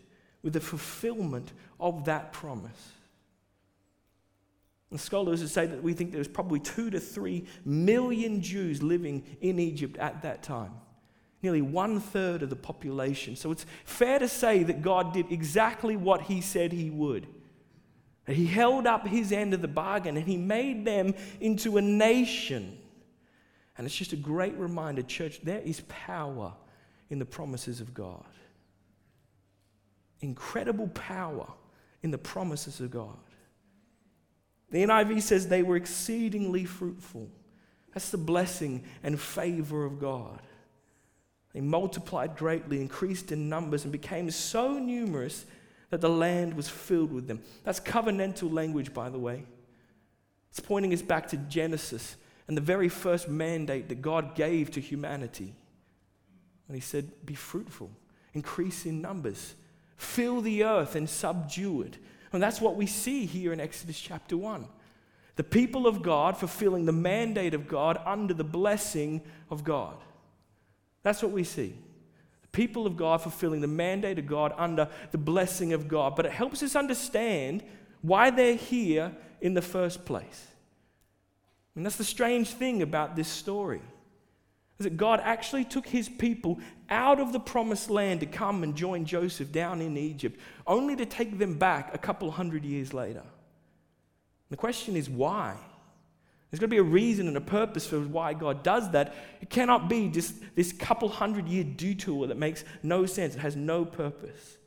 with 0.42 0.54
the 0.54 0.60
fulfillment 0.60 1.52
of 1.78 2.06
that 2.06 2.32
promise. 2.32 2.92
And 4.90 4.98
scholars 4.98 5.52
say 5.52 5.66
that 5.66 5.82
we 5.82 5.92
think 5.92 6.10
there 6.10 6.20
was 6.20 6.26
probably 6.26 6.60
two 6.60 6.88
to 6.88 6.98
three 6.98 7.44
million 7.66 8.40
Jews 8.40 8.82
living 8.82 9.24
in 9.42 9.58
Egypt 9.58 9.98
at 9.98 10.22
that 10.22 10.42
time. 10.42 10.72
Nearly 11.42 11.62
one 11.62 11.98
third 12.00 12.42
of 12.42 12.50
the 12.50 12.56
population. 12.56 13.34
So 13.34 13.50
it's 13.50 13.66
fair 13.84 14.18
to 14.18 14.28
say 14.28 14.62
that 14.62 14.82
God 14.82 15.12
did 15.12 15.30
exactly 15.32 15.96
what 15.96 16.22
he 16.22 16.40
said 16.40 16.72
he 16.72 16.90
would. 16.90 17.26
He 18.28 18.46
held 18.46 18.86
up 18.86 19.06
his 19.06 19.32
end 19.32 19.52
of 19.52 19.62
the 19.62 19.68
bargain 19.68 20.16
and 20.16 20.26
he 20.26 20.36
made 20.36 20.84
them 20.84 21.14
into 21.40 21.76
a 21.76 21.82
nation. 21.82 22.78
And 23.76 23.86
it's 23.86 23.96
just 23.96 24.12
a 24.12 24.16
great 24.16 24.54
reminder, 24.56 25.02
church, 25.02 25.40
there 25.42 25.60
is 25.60 25.80
power 25.88 26.52
in 27.10 27.18
the 27.18 27.24
promises 27.24 27.80
of 27.80 27.92
God. 27.92 28.24
Incredible 30.20 30.88
power 30.88 31.48
in 32.02 32.12
the 32.12 32.18
promises 32.18 32.80
of 32.80 32.92
God. 32.92 33.18
The 34.70 34.84
NIV 34.84 35.22
says 35.22 35.48
they 35.48 35.62
were 35.62 35.76
exceedingly 35.76 36.64
fruitful. 36.64 37.28
That's 37.92 38.10
the 38.10 38.18
blessing 38.18 38.84
and 39.02 39.20
favor 39.20 39.84
of 39.84 40.00
God. 40.00 40.40
They 41.52 41.60
multiplied 41.60 42.36
greatly, 42.36 42.80
increased 42.80 43.30
in 43.30 43.48
numbers, 43.48 43.84
and 43.84 43.92
became 43.92 44.30
so 44.30 44.78
numerous 44.78 45.44
that 45.90 46.00
the 46.00 46.08
land 46.08 46.54
was 46.54 46.68
filled 46.68 47.12
with 47.12 47.26
them. 47.26 47.42
That's 47.64 47.80
covenantal 47.80 48.52
language, 48.52 48.94
by 48.94 49.10
the 49.10 49.18
way. 49.18 49.44
It's 50.50 50.60
pointing 50.60 50.92
us 50.94 51.02
back 51.02 51.28
to 51.28 51.36
Genesis 51.36 52.16
and 52.48 52.56
the 52.56 52.62
very 52.62 52.88
first 52.88 53.28
mandate 53.28 53.88
that 53.88 54.02
God 54.02 54.34
gave 54.34 54.70
to 54.72 54.80
humanity. 54.80 55.54
And 56.66 56.76
He 56.76 56.80
said, 56.80 57.10
Be 57.26 57.34
fruitful, 57.34 57.90
increase 58.32 58.86
in 58.86 59.02
numbers, 59.02 59.54
fill 59.96 60.40
the 60.40 60.64
earth 60.64 60.96
and 60.96 61.08
subdue 61.08 61.82
it. 61.82 61.98
And 62.32 62.42
that's 62.42 62.60
what 62.60 62.76
we 62.76 62.86
see 62.86 63.26
here 63.26 63.52
in 63.52 63.60
Exodus 63.60 64.00
chapter 64.00 64.36
1. 64.36 64.66
The 65.36 65.44
people 65.44 65.86
of 65.86 66.02
God 66.02 66.36
fulfilling 66.36 66.86
the 66.86 66.92
mandate 66.92 67.54
of 67.54 67.68
God 67.68 68.00
under 68.04 68.32
the 68.32 68.44
blessing 68.44 69.22
of 69.50 69.64
God. 69.64 69.96
That's 71.02 71.22
what 71.22 71.32
we 71.32 71.44
see 71.44 71.74
The 72.42 72.48
people 72.48 72.86
of 72.86 72.96
God 72.96 73.22
fulfilling 73.22 73.60
the 73.60 73.66
mandate 73.66 74.18
of 74.18 74.26
God 74.26 74.52
under 74.56 74.88
the 75.10 75.18
blessing 75.18 75.72
of 75.72 75.88
God. 75.88 76.16
But 76.16 76.26
it 76.26 76.32
helps 76.32 76.62
us 76.62 76.76
understand 76.76 77.62
why 78.00 78.30
they're 78.30 78.56
here 78.56 79.12
in 79.40 79.54
the 79.54 79.62
first 79.62 80.04
place. 80.04 80.46
And 81.74 81.84
that's 81.84 81.96
the 81.96 82.04
strange 82.04 82.50
thing 82.50 82.82
about 82.82 83.16
this 83.16 83.28
story. 83.28 83.80
Is 84.78 84.84
that 84.84 84.96
God 84.96 85.20
actually 85.22 85.64
took 85.64 85.86
his 85.86 86.08
people 86.08 86.58
out 86.90 87.20
of 87.20 87.32
the 87.32 87.40
promised 87.40 87.88
land 87.88 88.20
to 88.20 88.26
come 88.26 88.62
and 88.62 88.74
join 88.74 89.04
Joseph 89.04 89.52
down 89.52 89.80
in 89.80 89.96
Egypt, 89.96 90.38
only 90.66 90.96
to 90.96 91.06
take 91.06 91.38
them 91.38 91.58
back 91.58 91.94
a 91.94 91.98
couple 91.98 92.30
hundred 92.30 92.64
years 92.64 92.92
later. 92.92 93.22
The 94.50 94.56
question 94.56 94.96
is 94.96 95.08
why? 95.08 95.56
There's 96.52 96.60
got 96.60 96.66
to 96.66 96.70
be 96.70 96.76
a 96.76 96.82
reason 96.82 97.28
and 97.28 97.36
a 97.38 97.40
purpose 97.40 97.86
for 97.86 97.98
why 97.98 98.34
God 98.34 98.62
does 98.62 98.90
that. 98.90 99.14
It 99.40 99.48
cannot 99.48 99.88
be 99.88 100.10
just 100.10 100.34
this 100.54 100.70
couple 100.70 101.08
hundred 101.08 101.48
year 101.48 101.64
detour 101.64 102.26
that 102.26 102.36
makes 102.36 102.62
no 102.82 103.06
sense. 103.06 103.34
It 103.34 103.38
has 103.38 103.56
no 103.56 103.86
purpose. 103.86 104.58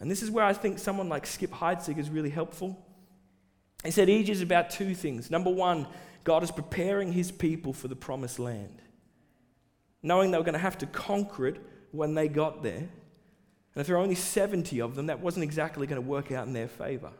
And 0.00 0.10
this 0.10 0.22
is 0.22 0.30
where 0.30 0.44
I 0.44 0.52
think 0.52 0.78
someone 0.78 1.08
like 1.08 1.26
Skip 1.26 1.50
Heitzig 1.50 1.96
is 1.96 2.10
really 2.10 2.28
helpful. 2.28 2.76
He 3.82 3.90
said 3.90 4.10
Egypt 4.10 4.36
is 4.36 4.42
about 4.42 4.68
two 4.68 4.94
things. 4.94 5.30
Number 5.30 5.48
one, 5.48 5.86
God 6.24 6.42
is 6.42 6.50
preparing 6.50 7.10
his 7.10 7.32
people 7.32 7.72
for 7.72 7.88
the 7.88 7.96
promised 7.96 8.38
land, 8.38 8.82
knowing 10.02 10.30
they 10.30 10.36
were 10.36 10.44
going 10.44 10.52
to 10.52 10.58
have 10.58 10.76
to 10.78 10.86
conquer 10.86 11.46
it 11.46 11.56
when 11.90 12.12
they 12.12 12.28
got 12.28 12.62
there. 12.62 12.74
And 12.74 13.80
if 13.80 13.86
there 13.86 13.96
were 13.96 14.02
only 14.02 14.14
70 14.14 14.78
of 14.82 14.94
them, 14.94 15.06
that 15.06 15.20
wasn't 15.20 15.44
exactly 15.44 15.86
going 15.86 16.02
to 16.02 16.06
work 16.06 16.30
out 16.30 16.46
in 16.46 16.52
their 16.52 16.68
favor. 16.68 17.12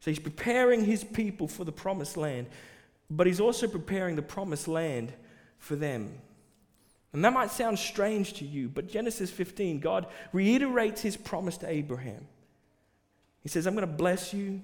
So 0.00 0.10
he's 0.10 0.18
preparing 0.18 0.84
his 0.84 1.02
people 1.02 1.48
for 1.48 1.64
the 1.64 1.72
promised 1.72 2.16
land, 2.16 2.46
but 3.10 3.26
he's 3.26 3.40
also 3.40 3.66
preparing 3.66 4.16
the 4.16 4.22
promised 4.22 4.68
land 4.68 5.12
for 5.58 5.76
them. 5.76 6.18
And 7.12 7.24
that 7.24 7.32
might 7.32 7.50
sound 7.50 7.78
strange 7.78 8.34
to 8.34 8.44
you, 8.44 8.68
but 8.68 8.88
Genesis 8.88 9.30
15, 9.30 9.80
God 9.80 10.06
reiterates 10.32 11.00
his 11.00 11.16
promise 11.16 11.56
to 11.58 11.68
Abraham. 11.68 12.26
He 13.42 13.48
says, 13.48 13.66
I'm 13.66 13.74
going 13.74 13.88
to 13.88 13.94
bless 13.94 14.34
you. 14.34 14.60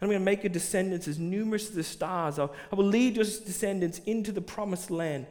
I'm 0.00 0.08
going 0.08 0.18
to 0.18 0.24
make 0.24 0.42
your 0.42 0.52
descendants 0.52 1.08
as 1.08 1.18
numerous 1.18 1.68
as 1.68 1.74
the 1.74 1.82
stars. 1.82 2.38
I'll, 2.38 2.54
I 2.72 2.76
will 2.76 2.86
lead 2.86 3.16
your 3.16 3.24
descendants 3.24 3.98
into 4.06 4.32
the 4.32 4.40
promised 4.40 4.90
land. 4.90 5.26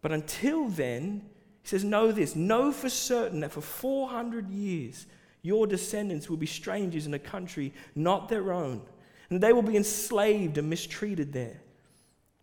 But 0.00 0.12
until 0.12 0.68
then, 0.68 1.22
he 1.62 1.68
says, 1.68 1.82
Know 1.82 2.12
this, 2.12 2.36
know 2.36 2.72
for 2.72 2.88
certain 2.88 3.40
that 3.40 3.52
for 3.52 3.60
400 3.60 4.48
years, 4.48 5.06
your 5.42 5.66
descendants 5.66 6.28
will 6.28 6.36
be 6.36 6.46
strangers 6.46 7.06
in 7.06 7.14
a 7.14 7.18
country 7.18 7.72
not 7.94 8.28
their 8.28 8.52
own, 8.52 8.82
and 9.28 9.40
they 9.40 9.52
will 9.52 9.62
be 9.62 9.76
enslaved 9.76 10.58
and 10.58 10.68
mistreated 10.68 11.32
there. 11.32 11.60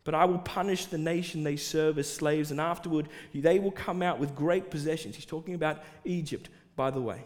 But 0.03 0.15
I 0.15 0.25
will 0.25 0.39
punish 0.39 0.85
the 0.85 0.97
nation 0.97 1.43
they 1.43 1.57
serve 1.57 1.99
as 1.99 2.11
slaves, 2.11 2.51
and 2.51 2.61
afterward 2.61 3.09
they 3.33 3.59
will 3.59 3.71
come 3.71 4.01
out 4.01 4.19
with 4.19 4.35
great 4.35 4.71
possessions. 4.71 5.15
He's 5.15 5.25
talking 5.25 5.53
about 5.53 5.83
Egypt, 6.05 6.49
by 6.75 6.91
the 6.91 7.01
way. 7.01 7.25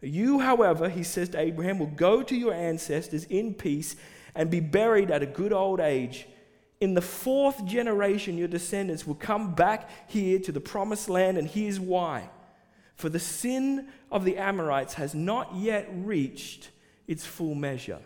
You, 0.00 0.38
however, 0.38 0.88
he 0.88 1.02
says 1.02 1.30
to 1.30 1.40
Abraham, 1.40 1.78
will 1.78 1.86
go 1.86 2.22
to 2.22 2.36
your 2.36 2.54
ancestors 2.54 3.24
in 3.24 3.54
peace 3.54 3.96
and 4.34 4.50
be 4.50 4.60
buried 4.60 5.10
at 5.10 5.22
a 5.22 5.26
good 5.26 5.52
old 5.52 5.80
age. 5.80 6.26
In 6.80 6.94
the 6.94 7.02
fourth 7.02 7.64
generation, 7.64 8.36
your 8.36 8.48
descendants 8.48 9.06
will 9.06 9.14
come 9.14 9.54
back 9.54 9.90
here 10.08 10.38
to 10.40 10.52
the 10.52 10.60
promised 10.60 11.08
land, 11.08 11.38
and 11.38 11.48
here's 11.48 11.80
why. 11.80 12.28
For 12.96 13.08
the 13.08 13.20
sin 13.20 13.88
of 14.10 14.24
the 14.24 14.38
Amorites 14.38 14.94
has 14.94 15.14
not 15.14 15.54
yet 15.54 15.88
reached 15.92 16.70
its 17.06 17.24
full 17.24 17.54
measure. 17.54 18.00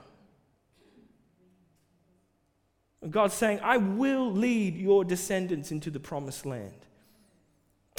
God's 3.08 3.34
saying, 3.34 3.60
I 3.62 3.78
will 3.78 4.30
lead 4.30 4.76
your 4.76 5.04
descendants 5.04 5.70
into 5.72 5.90
the 5.90 6.00
promised 6.00 6.44
land. 6.44 6.74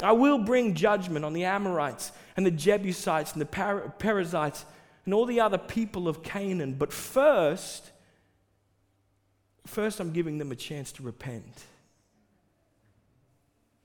I 0.02 0.12
will 0.12 0.38
bring 0.38 0.74
judgment 0.74 1.24
on 1.24 1.32
the 1.32 1.44
Amorites 1.44 2.12
and 2.36 2.44
the 2.44 2.50
Jebusites 2.50 3.32
and 3.32 3.40
the 3.40 3.90
Perizzites 3.98 4.64
and 5.04 5.14
all 5.14 5.26
the 5.26 5.40
other 5.40 5.58
people 5.58 6.08
of 6.08 6.22
Canaan. 6.22 6.74
But 6.74 6.92
first, 6.92 7.90
first 9.66 9.98
I'm 9.98 10.12
giving 10.12 10.38
them 10.38 10.52
a 10.52 10.56
chance 10.56 10.92
to 10.92 11.02
repent. 11.02 11.64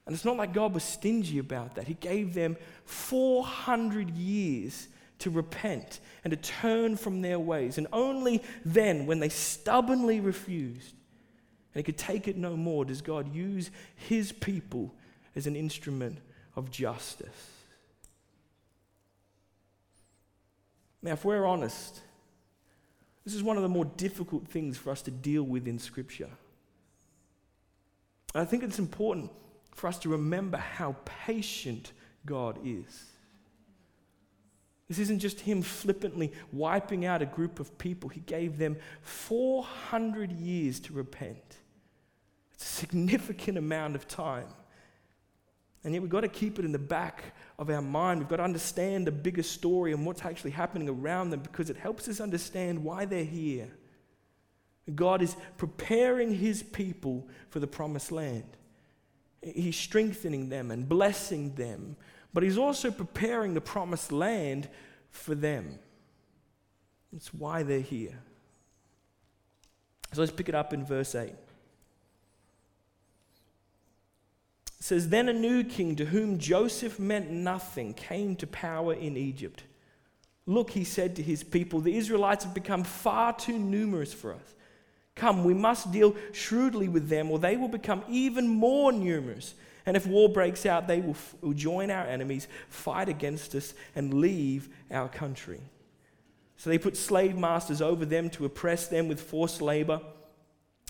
And 0.07 0.15
it's 0.15 0.23
not 0.23 0.37
like 0.37 0.53
God 0.53 0.73
was 0.73 0.85
stingy 0.85 1.37
about 1.37 1.75
that. 1.75 1.85
He 1.85 1.95
gave 1.95 2.33
them 2.33 2.55
400 2.85 4.09
years 4.11 4.87
to 5.19 5.29
repent 5.29 5.99
and 6.23 6.31
to 6.31 6.37
turn 6.37 6.95
from 6.95 7.21
their 7.21 7.37
ways. 7.37 7.77
And 7.77 7.87
only 7.91 8.41
then, 8.63 9.05
when 9.05 9.19
they 9.19 9.27
stubbornly 9.27 10.21
refused 10.21 10.93
and 11.73 11.79
he 11.79 11.83
could 11.83 11.97
take 11.97 12.29
it 12.29 12.37
no 12.37 12.55
more, 12.55 12.85
does 12.85 13.01
God 13.01 13.35
use 13.35 13.69
his 13.97 14.31
people 14.31 14.95
as 15.35 15.45
an 15.45 15.57
instrument 15.57 16.19
of 16.55 16.71
justice. 16.71 17.51
Now, 21.01 21.11
if 21.11 21.25
we're 21.25 21.45
honest, 21.45 21.99
this 23.25 23.35
is 23.35 23.43
one 23.43 23.57
of 23.57 23.63
the 23.63 23.69
more 23.69 23.83
difficult 23.83 24.47
things 24.47 24.77
for 24.77 24.89
us 24.89 25.01
to 25.01 25.11
deal 25.11 25.43
with 25.43 25.67
in 25.67 25.79
Scripture. 25.79 26.29
I 28.33 28.45
think 28.45 28.63
it's 28.63 28.79
important 28.79 29.31
for 29.77 29.86
us 29.88 30.00
to 30.00 30.10
remember 30.10 30.57
how 30.57 30.96
patient 31.05 31.93
God 32.25 32.57
is. 32.65 33.05
This 34.88 34.98
isn't 34.98 35.19
just 35.19 35.39
Him 35.41 35.62
flippantly 35.62 36.34
wiping 36.51 37.05
out 37.05 37.22
a 37.22 37.27
group 37.27 37.60
of 37.60 37.77
people, 37.77 38.10
He 38.10 38.22
gave 38.22 38.57
them 38.57 38.77
400 39.03 40.31
years 40.31 40.79
to 40.81 40.93
repent. 40.93 41.57
It's 42.55 42.65
a 42.65 42.75
significant 42.75 43.60
amount 43.60 43.96
of 43.96 44.07
time. 44.07 44.48
And 45.84 45.93
yet 45.93 46.01
we've 46.01 46.10
got 46.10 46.22
to 46.22 46.27
keep 46.27 46.57
it 46.57 46.65
in 46.65 46.72
the 46.72 46.79
back 46.79 47.36
of 47.60 47.69
our 47.69 47.84
mind. 47.84 48.19
We've 48.19 48.27
got 48.27 48.38
to 48.38 48.43
understand 48.43 49.05
the 49.05 49.12
bigger 49.12 49.43
story 49.43 49.93
and 49.93 50.07
what's 50.07 50.25
actually 50.25 50.51
happening 50.51 50.89
around 50.89 51.29
them 51.29 51.41
because 51.41 51.69
it 51.69 51.77
helps 51.77 52.07
us 52.07 52.19
understand 52.19 52.84
why 52.84 53.05
they're 53.05 53.24
here. 53.24 53.69
God 54.96 55.22
is 55.22 55.36
preparing 55.57 56.34
his 56.34 56.63
people 56.63 57.27
for 57.51 57.60
the 57.60 57.67
promised 57.67 58.12
land. 58.12 58.57
He's 59.41 59.77
strengthening 59.77 60.50
them 60.50 60.72
and 60.72 60.88
blessing 60.88 61.56
them, 61.56 61.96
but 62.34 62.44
He's 62.44 62.58
also 62.58 62.91
preparing 62.91 63.53
the 63.53 63.62
promised 63.62 64.12
land 64.12 64.67
for 65.10 65.36
them. 65.36 65.79
That's 67.12 67.34
why 67.34 67.63
they're 67.63 67.79
here. 67.79 68.20
So 70.13 70.22
let's 70.22 70.32
pick 70.32 70.50
it 70.50 70.56
up 70.56 70.74
in 70.74 70.86
verse 70.86 71.15
8. 71.15 71.29
It 71.29 71.38
says, 74.79 75.10
Then 75.10 75.29
a 75.29 75.34
new 75.34 75.63
king 75.63 75.96
to 75.96 76.06
whom 76.06 76.38
Joseph 76.38 77.00
meant 77.00 77.29
nothing 77.29 77.94
came 77.94 78.36
to 78.38 78.48
power 78.48 78.94
in 78.94 79.17
Egypt. 79.17 79.63
Look, 80.46 80.72
he 80.72 80.86
said 80.86 81.15
to 81.17 81.24
his 81.24 81.44
people, 81.44 81.82
the 81.82 81.98
Israelites 81.98 82.46
have 82.46 82.53
become 82.53 82.84
far 82.84 83.34
too 83.34 83.60
numerous 83.60 84.13
for 84.13 84.34
us. 84.34 84.56
Come, 85.17 85.43
we 85.43 85.55
must 85.55 85.91
deal 85.91 86.15
shrewdly 86.31 86.88
with 86.88 87.09
them, 87.09 87.31
or 87.31 87.39
they 87.39 87.57
will 87.57 87.67
become 87.67 88.03
even 88.07 88.47
more 88.47 88.91
numerous. 88.91 89.55
And 89.86 89.97
if 89.97 90.05
war 90.05 90.29
breaks 90.29 90.65
out, 90.65 90.88
they 90.88 91.01
will, 91.01 91.12
f- 91.12 91.36
will 91.41 91.53
join 91.53 91.89
our 91.89 92.05
enemies, 92.05 92.47
fight 92.69 93.09
against 93.09 93.55
us, 93.55 93.74
and 93.95 94.13
leave 94.13 94.69
our 94.91 95.09
country. 95.09 95.59
So 96.57 96.69
they 96.69 96.77
put 96.77 96.95
slave 96.95 97.36
masters 97.36 97.81
over 97.81 98.05
them 98.05 98.29
to 98.31 98.45
oppress 98.45 98.88
them 98.88 99.07
with 99.07 99.19
forced 99.19 99.62
labor. 99.62 100.01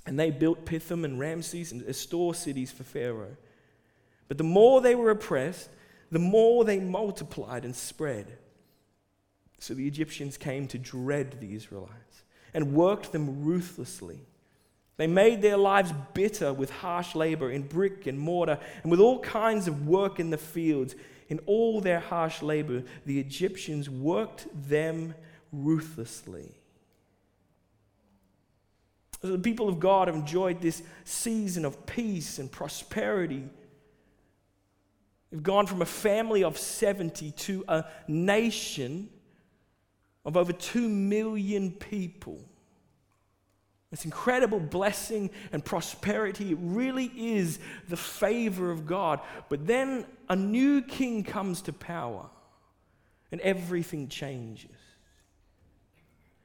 And 0.05 0.19
they 0.19 0.31
built 0.31 0.65
Pithom 0.65 1.05
and 1.05 1.19
Ramses 1.19 1.71
and 1.71 1.95
store 1.95 2.35
cities 2.35 2.71
for 2.71 2.83
Pharaoh. 2.83 3.35
But 4.27 4.37
the 4.37 4.43
more 4.43 4.81
they 4.81 4.95
were 4.95 5.09
oppressed, 5.09 5.69
the 6.11 6.19
more 6.19 6.65
they 6.65 6.79
multiplied 6.79 7.63
and 7.63 7.75
spread. 7.75 8.37
So 9.59 9.73
the 9.73 9.87
Egyptians 9.87 10.37
came 10.37 10.67
to 10.67 10.77
dread 10.77 11.39
the 11.39 11.55
Israelites 11.55 12.23
and 12.53 12.73
worked 12.73 13.11
them 13.11 13.43
ruthlessly. 13.43 14.19
They 14.97 15.07
made 15.07 15.41
their 15.41 15.57
lives 15.57 15.93
bitter 16.13 16.51
with 16.51 16.71
harsh 16.71 17.13
labor 17.13 17.51
in 17.51 17.63
brick 17.63 18.07
and 18.07 18.19
mortar 18.19 18.59
and 18.81 18.91
with 18.91 18.99
all 18.99 19.19
kinds 19.19 19.67
of 19.67 19.87
work 19.87 20.19
in 20.19 20.31
the 20.31 20.37
fields. 20.37 20.95
In 21.29 21.39
all 21.45 21.81
their 21.81 21.99
harsh 21.99 22.41
labor, 22.41 22.83
the 23.05 23.19
Egyptians 23.19 23.89
worked 23.89 24.47
them 24.67 25.13
ruthlessly. 25.51 26.51
So 29.21 29.29
the 29.29 29.39
people 29.39 29.67
of 29.67 29.79
God 29.79 30.07
have 30.07 30.15
enjoyed 30.15 30.61
this 30.61 30.83
season 31.03 31.65
of 31.65 31.85
peace 31.85 32.39
and 32.39 32.51
prosperity. 32.51 33.43
They've 35.31 35.43
gone 35.43 35.67
from 35.67 35.81
a 35.81 35.85
family 35.85 36.43
of 36.43 36.57
70 36.57 37.31
to 37.31 37.65
a 37.67 37.85
nation 38.07 39.09
of 40.27 40.35
over 40.35 40.51
2 40.51 40.87
million 40.89 41.71
people. 41.71 42.37
This 43.89 44.03
incredible 44.03 44.59
blessing 44.59 45.29
and 45.53 45.63
prosperity. 45.63 46.51
It 46.51 46.57
really 46.59 47.09
is 47.15 47.59
the 47.87 47.95
favor 47.95 48.69
of 48.69 48.85
God. 48.85 49.21
But 49.47 49.65
then 49.65 50.05
a 50.27 50.35
new 50.35 50.81
king 50.81 51.23
comes 51.23 51.61
to 51.63 51.73
power 51.73 52.25
and 53.31 53.39
everything 53.39 54.09
changes. 54.09 54.69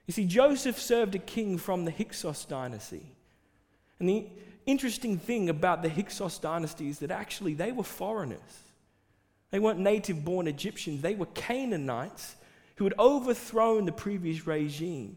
You 0.07 0.13
see, 0.13 0.27
Joseph 0.27 0.79
served 0.79 1.17
a 1.17 1.19
king 1.19 1.59
from 1.59 1.85
the 1.85 1.91
Hyksos 1.91 2.45
dynasty. 2.45 3.05
And 3.99 4.09
the 4.09 4.27
interesting 4.65 5.19
thing 5.19 5.49
about 5.49 5.83
the 5.83 5.89
Hyksos 5.89 6.39
dynasty 6.39 6.89
is 6.89 7.01
that 7.01 7.11
actually 7.11 7.55
they 7.55 7.73
were 7.73 7.83
foreigners. 7.83 8.39
They 9.51 9.59
weren't 9.59 9.81
native 9.81 10.25
born 10.25 10.47
Egyptians, 10.47 11.03
they 11.03 11.17
were 11.17 11.27
Canaanites 11.27 12.37
who 12.83 12.87
had 12.87 12.99
overthrown 12.99 13.87
the 13.87 13.93
previous 13.93 14.45
regime 14.45 15.17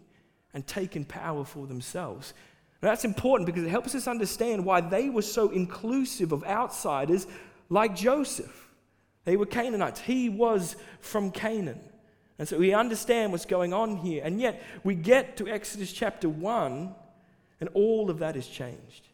and 0.53 0.67
taken 0.67 1.03
power 1.03 1.43
for 1.43 1.65
themselves. 1.65 2.35
Now, 2.79 2.89
that's 2.89 3.05
important 3.05 3.47
because 3.47 3.63
it 3.63 3.69
helps 3.69 3.95
us 3.95 4.07
understand 4.07 4.63
why 4.63 4.81
they 4.81 5.09
were 5.09 5.23
so 5.23 5.49
inclusive 5.49 6.31
of 6.31 6.43
outsiders 6.43 7.25
like 7.69 7.95
Joseph. 7.95 8.69
They 9.23 9.35
were 9.35 9.47
Canaanites, 9.47 9.99
he 9.99 10.29
was 10.29 10.75
from 10.99 11.31
Canaan. 11.31 11.79
And 12.37 12.47
so 12.47 12.59
we 12.59 12.75
understand 12.75 13.31
what's 13.31 13.45
going 13.45 13.73
on 13.73 13.97
here. 13.97 14.21
And 14.23 14.39
yet 14.39 14.61
we 14.83 14.93
get 14.93 15.37
to 15.37 15.47
Exodus 15.47 15.91
chapter 15.91 16.29
1, 16.29 16.93
and 17.61 17.69
all 17.73 18.11
of 18.11 18.19
that 18.19 18.35
has 18.35 18.45
changed. 18.45 19.07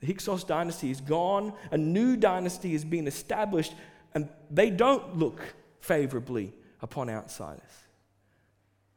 The 0.00 0.08
Hyksos 0.08 0.42
dynasty 0.42 0.90
is 0.90 1.00
gone, 1.00 1.52
a 1.70 1.78
new 1.78 2.16
dynasty 2.16 2.74
is 2.74 2.84
being 2.84 3.06
established, 3.06 3.74
and 4.12 4.28
they 4.50 4.70
don't 4.70 5.16
look 5.16 5.40
favorably 5.78 6.52
upon 6.80 7.08
outsiders. 7.08 7.81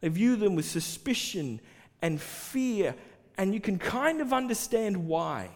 They 0.05 0.09
view 0.09 0.35
them 0.35 0.53
with 0.53 0.65
suspicion 0.65 1.59
and 1.99 2.21
fear, 2.21 2.93
and 3.39 3.55
you 3.55 3.59
can 3.59 3.79
kind 3.79 4.21
of 4.21 4.33
understand 4.33 5.07
why. 5.07 5.49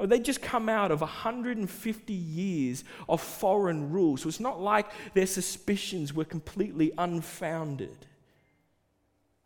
Or 0.00 0.08
they 0.08 0.18
just 0.18 0.42
come 0.42 0.68
out 0.68 0.90
of 0.90 1.00
150 1.00 2.12
years 2.12 2.82
of 3.08 3.20
foreign 3.20 3.92
rule. 3.92 4.16
So 4.16 4.28
it's 4.28 4.40
not 4.40 4.60
like 4.60 4.90
their 5.14 5.28
suspicions 5.28 6.12
were 6.12 6.24
completely 6.24 6.90
unfounded. 6.98 7.96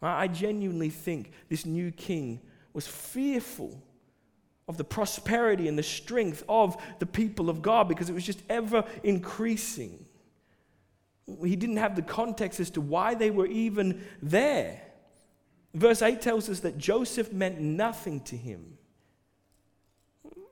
I 0.00 0.28
genuinely 0.28 0.88
think 0.88 1.32
this 1.50 1.66
new 1.66 1.90
king 1.90 2.40
was 2.72 2.86
fearful 2.86 3.82
of 4.66 4.78
the 4.78 4.84
prosperity 4.84 5.68
and 5.68 5.78
the 5.78 5.82
strength 5.82 6.42
of 6.48 6.82
the 7.00 7.06
people 7.06 7.50
of 7.50 7.60
God 7.60 7.86
because 7.86 8.08
it 8.08 8.14
was 8.14 8.24
just 8.24 8.42
ever 8.48 8.82
increasing. 9.02 10.05
He 11.42 11.56
didn't 11.56 11.78
have 11.78 11.96
the 11.96 12.02
context 12.02 12.60
as 12.60 12.70
to 12.70 12.80
why 12.80 13.14
they 13.14 13.30
were 13.30 13.46
even 13.46 14.04
there. 14.22 14.80
Verse 15.74 16.00
8 16.00 16.20
tells 16.20 16.48
us 16.48 16.60
that 16.60 16.78
Joseph 16.78 17.32
meant 17.32 17.60
nothing 17.60 18.20
to 18.20 18.36
him. 18.36 18.78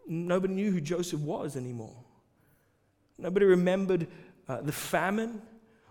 Nobody 0.06 0.54
knew 0.54 0.70
who 0.70 0.80
Joseph 0.80 1.20
was 1.20 1.56
anymore. 1.56 1.96
Nobody 3.16 3.46
remembered 3.46 4.06
uh, 4.48 4.60
the 4.60 4.72
famine 4.72 5.40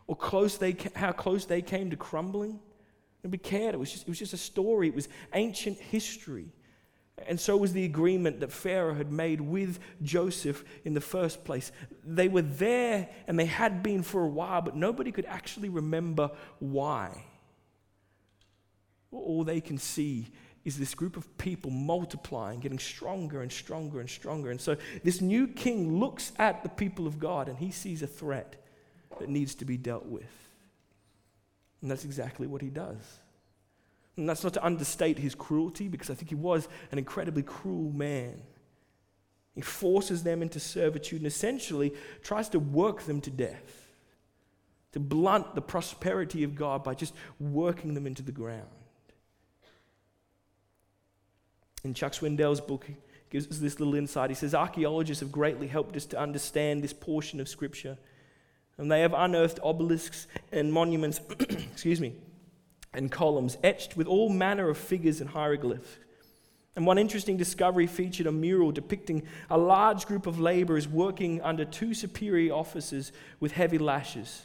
or 0.07 0.15
close 0.15 0.57
they, 0.57 0.75
how 0.95 1.12
close 1.12 1.45
they 1.45 1.62
came 1.62 1.89
to 1.89 1.95
crumbling. 1.95 2.60
Nobody 3.23 3.41
cared. 3.41 3.73
It 3.73 3.77
was, 3.77 3.91
just, 3.91 4.03
it 4.03 4.10
was 4.10 4.19
just 4.19 4.34
a 4.34 4.38
story, 4.38 4.89
it 4.89 4.95
was 4.95 5.07
ancient 5.34 5.77
history. 5.79 6.47
And 7.28 7.39
so 7.39 7.56
was 7.56 7.73
the 7.73 7.86
agreement 7.86 8.39
that 8.39 8.52
Pharaoh 8.52 8.95
had 8.95 9.12
made 9.12 9.39
with 9.39 9.80
Joseph 10.02 10.63
in 10.84 10.93
the 10.93 11.02
first 11.02 11.45
place. 11.45 11.71
They 12.04 12.28
were 12.28 12.41
there 12.41 13.08
and 13.28 13.39
they 13.39 13.45
had 13.45 13.84
been 13.84 14.04
for 14.04 14.23
a 14.23 14.28
while, 14.28 14.62
but 14.62 14.76
nobody 14.76 15.12
could 15.12 15.26
actually 15.26 15.69
remember 15.69 16.32
why 16.60 17.23
all 19.12 19.43
they 19.43 19.62
can 19.62 19.78
see 19.78 20.28
is 20.65 20.78
this 20.78 20.95
group 20.95 21.17
of 21.17 21.38
people 21.38 21.69
multiplying, 21.69 22.60
getting 22.60 22.80
stronger 22.80 23.41
and 23.41 23.52
stronger 23.52 23.99
and 23.99 24.10
stronger. 24.10 24.49
And 24.49 24.60
so 24.60 24.78
this 25.04 25.21
new 25.21 25.47
king 25.47 25.99
looks 25.99 26.32
at 26.39 26.63
the 26.63 26.69
people 26.69 27.06
of 27.06 27.19
God 27.19 27.49
and 27.49 27.58
he 27.58 27.71
sees 27.71 28.02
a 28.02 28.08
threat 28.08 28.56
that 29.19 29.30
needs 29.30 29.56
to 29.56 29.65
be 29.65 29.78
dealt 29.78 30.06
with. 30.06 30.32
And 31.82 31.91
that's 31.91 32.06
exactly 32.06 32.47
what 32.47 32.62
he 32.62 32.69
does. 32.69 32.97
And 34.15 34.30
that's 34.30 34.43
not 34.43 34.54
to 34.54 34.65
understate 34.65 35.17
his 35.17 35.34
cruelty, 35.34 35.88
because 35.88 36.10
I 36.10 36.13
think 36.13 36.30
he 36.30 36.36
was 36.36 36.67
an 36.91 36.99
incredibly 36.99 37.43
cruel 37.43 37.91
man. 37.91 38.41
He 39.56 39.62
forces 39.62 40.23
them 40.23 40.41
into 40.41 40.60
servitude 40.60 41.21
and 41.21 41.28
essentially 41.28 41.93
tries 42.21 42.49
to 42.49 42.60
work 42.60 43.04
them 43.04 43.21
to 43.21 43.30
death, 43.30 43.88
to 44.93 44.99
blunt 44.99 45.56
the 45.56 45.62
prosperity 45.62 46.43
of 46.43 46.56
God 46.56 46.84
by 46.84 46.95
just 46.95 47.13
working 47.39 47.93
them 47.93 48.08
into 48.08 48.23
the 48.23 48.32
ground. 48.32 48.67
In 51.84 51.93
Chuck 51.93 52.13
Swindoll's 52.13 52.62
book, 52.62 52.86
he 52.88 52.95
gives 53.30 53.47
us 53.47 53.58
this 53.58 53.80
little 53.80 53.95
insight. 53.95 54.30
He 54.30 54.36
says 54.36 54.56
archaeologists 54.56 55.21
have 55.21 55.32
greatly 55.32 55.67
helped 55.67 55.95
us 55.95 56.06
to 56.08 56.19
understand 56.19 56.84
this 56.84 56.93
portion 56.93 57.39
of 57.39 57.49
Scripture. 57.49 57.97
And 58.78 58.91
they 58.91 59.02
have 59.02 59.13
unearthed 59.13 59.60
obelisks 59.62 60.28
and 60.52 60.73
monuments, 60.73 61.19
excuse 61.39 61.99
me, 61.99 62.15
and 62.93 63.12
columns 63.12 63.58
etched 63.63 63.97
with 63.97 64.08
all 64.08 64.29
manner 64.29 64.69
of 64.69 64.77
figures 64.77 65.21
and 65.21 65.29
hieroglyphs. 65.29 65.97
And 66.75 66.88
one 66.88 66.97
interesting 66.97 67.38
discovery 67.38 67.86
featured 67.86 68.25
a 68.25 68.32
mural 68.32 68.71
depicting 68.71 69.23
a 69.49 69.58
large 69.58 70.06
group 70.06 70.25
of 70.25 70.39
laborers 70.39 70.88
working 70.88 71.41
under 71.41 71.65
two 71.65 71.93
superior 71.93 72.53
officers 72.53 73.12
with 73.39 73.51
heavy 73.51 73.77
lashes, 73.77 74.43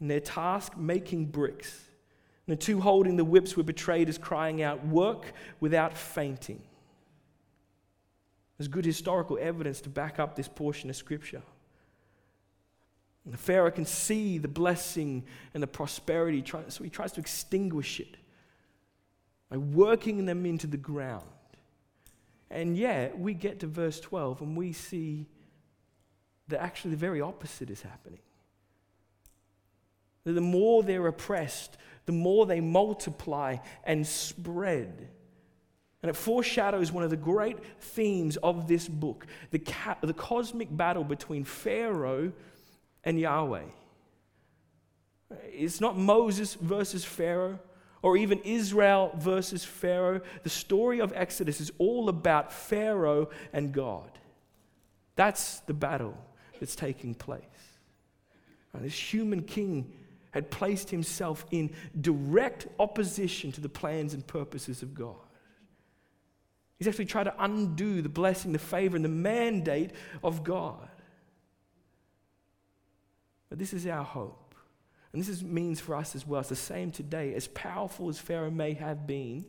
and 0.00 0.10
their 0.10 0.20
task 0.20 0.76
making 0.76 1.26
bricks. 1.26 1.84
And 2.46 2.56
the 2.56 2.62
two 2.62 2.80
holding 2.80 3.16
the 3.16 3.24
whips 3.24 3.56
were 3.56 3.62
betrayed 3.62 4.08
as 4.08 4.18
crying 4.18 4.62
out, 4.62 4.86
Work 4.86 5.32
without 5.58 5.96
fainting. 5.96 6.62
There's 8.58 8.68
good 8.68 8.84
historical 8.84 9.38
evidence 9.40 9.80
to 9.82 9.88
back 9.88 10.18
up 10.18 10.34
this 10.34 10.48
portion 10.48 10.88
of 10.90 10.96
Scripture. 10.96 11.42
And 13.26 13.38
Pharaoh 13.38 13.72
can 13.72 13.84
see 13.84 14.38
the 14.38 14.48
blessing 14.48 15.24
and 15.52 15.62
the 15.62 15.66
prosperity, 15.66 16.44
so 16.68 16.84
he 16.84 16.90
tries 16.90 17.12
to 17.12 17.20
extinguish 17.20 17.98
it 17.98 18.16
by 19.50 19.56
working 19.56 20.26
them 20.26 20.46
into 20.46 20.68
the 20.68 20.76
ground. 20.76 21.24
And 22.50 22.76
yet, 22.76 23.18
we 23.18 23.34
get 23.34 23.60
to 23.60 23.66
verse 23.66 23.98
12 23.98 24.40
and 24.40 24.56
we 24.56 24.72
see 24.72 25.26
that 26.48 26.62
actually 26.62 26.92
the 26.92 26.96
very 26.96 27.20
opposite 27.20 27.70
is 27.70 27.82
happening. 27.82 28.20
That 30.22 30.32
the 30.32 30.40
more 30.40 30.84
they're 30.84 31.08
oppressed, 31.08 31.76
the 32.06 32.12
more 32.12 32.46
they 32.46 32.60
multiply 32.60 33.56
and 33.82 34.06
spread. 34.06 35.08
And 36.02 36.10
it 36.10 36.14
foreshadows 36.14 36.92
one 36.92 37.02
of 37.02 37.10
the 37.10 37.16
great 37.16 37.58
themes 37.80 38.36
of 38.36 38.68
this 38.68 38.86
book 38.86 39.26
the, 39.50 39.58
ca- 39.58 39.98
the 40.00 40.14
cosmic 40.14 40.74
battle 40.74 41.02
between 41.02 41.42
Pharaoh 41.42 42.32
and 43.06 43.18
Yahweh. 43.18 43.62
It's 45.44 45.80
not 45.80 45.96
Moses 45.96 46.54
versus 46.54 47.04
Pharaoh 47.04 47.58
or 48.02 48.16
even 48.16 48.38
Israel 48.40 49.12
versus 49.16 49.64
Pharaoh. 49.64 50.20
The 50.42 50.50
story 50.50 51.00
of 51.00 51.12
Exodus 51.16 51.60
is 51.60 51.72
all 51.78 52.08
about 52.10 52.52
Pharaoh 52.52 53.30
and 53.52 53.72
God. 53.72 54.10
That's 55.14 55.60
the 55.60 55.74
battle 55.74 56.16
that's 56.60 56.76
taking 56.76 57.14
place. 57.14 57.42
And 58.74 58.84
this 58.84 58.94
human 58.94 59.42
king 59.42 59.92
had 60.32 60.50
placed 60.50 60.90
himself 60.90 61.46
in 61.50 61.70
direct 61.98 62.66
opposition 62.78 63.50
to 63.52 63.60
the 63.60 63.68
plans 63.68 64.12
and 64.12 64.26
purposes 64.26 64.82
of 64.82 64.94
God. 64.94 65.16
He's 66.78 66.86
actually 66.86 67.06
tried 67.06 67.24
to 67.24 67.34
undo 67.38 68.02
the 68.02 68.10
blessing, 68.10 68.52
the 68.52 68.58
favor, 68.58 68.96
and 68.96 69.04
the 69.04 69.08
mandate 69.08 69.92
of 70.22 70.44
God. 70.44 70.90
But 73.48 73.58
this 73.58 73.72
is 73.72 73.86
our 73.86 74.04
hope. 74.04 74.54
And 75.12 75.22
this 75.22 75.28
is, 75.28 75.42
means 75.42 75.80
for 75.80 75.94
us 75.94 76.14
as 76.14 76.26
well. 76.26 76.40
It's 76.40 76.50
the 76.50 76.56
same 76.56 76.90
today. 76.90 77.34
As 77.34 77.48
powerful 77.48 78.08
as 78.08 78.18
Pharaoh 78.18 78.50
may 78.50 78.74
have 78.74 79.06
been, 79.06 79.46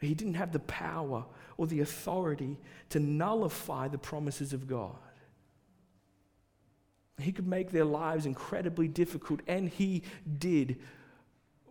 he 0.00 0.14
didn't 0.14 0.34
have 0.34 0.52
the 0.52 0.60
power 0.60 1.24
or 1.56 1.66
the 1.66 1.80
authority 1.80 2.58
to 2.90 3.00
nullify 3.00 3.88
the 3.88 3.98
promises 3.98 4.52
of 4.52 4.66
God. 4.66 4.96
He 7.18 7.32
could 7.32 7.46
make 7.46 7.70
their 7.70 7.84
lives 7.84 8.24
incredibly 8.24 8.88
difficult, 8.88 9.40
and 9.46 9.68
he 9.68 10.02
did. 10.38 10.78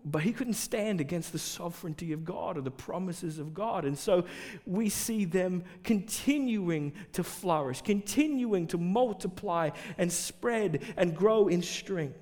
But 0.06 0.24
he 0.24 0.32
couldn't 0.32 0.54
stand 0.54 1.02
against 1.02 1.32
the 1.32 1.40
sovereignty 1.40 2.14
of 2.14 2.26
God 2.26 2.58
or 2.58 2.62
the 2.62 2.72
promises 2.72 3.40
of 3.40 3.54
God. 3.54 3.86
And 3.86 3.98
so 3.98 4.26
we 4.66 4.90
see 4.90 5.26
them 5.26 5.64
continuing 5.84 6.94
to 7.14 7.24
flourish, 7.24 7.82
continuing 7.82 8.68
to 8.68 8.78
multiply 8.78 9.72
and 9.98 10.12
spread 10.12 10.84
and 10.98 11.16
grow 11.16 11.48
in 11.48 11.62
strength 11.62 12.18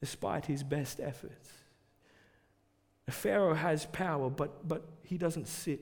despite 0.00 0.46
his 0.46 0.64
best 0.64 0.98
efforts. 1.00 1.48
Pharaoh 3.08 3.54
has 3.54 3.86
power, 3.86 4.30
but, 4.30 4.66
but 4.66 4.84
he 5.02 5.18
doesn't 5.18 5.46
sit 5.46 5.80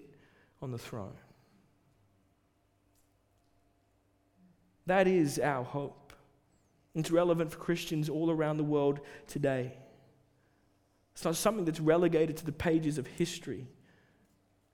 on 0.61 0.73
the 0.73 0.79
throne. 0.79 1.15
That 4.87 5.07
is 5.07 5.39
our 5.39 5.65
hope. 5.65 6.13
It's 6.95 7.11
relevant 7.11 7.53
for 7.53 7.59
Christians 7.59 8.09
all 8.09 8.31
around 8.31 8.57
the 8.57 8.65
world 8.65 9.01
today. 9.27 9.75
It's 11.21 11.25
not 11.27 11.37
something 11.37 11.67
that's 11.67 11.81
relegated 11.81 12.39
to 12.39 12.47
the 12.47 12.53
pages 12.53 12.97
of 12.97 13.07
history. 13.07 13.67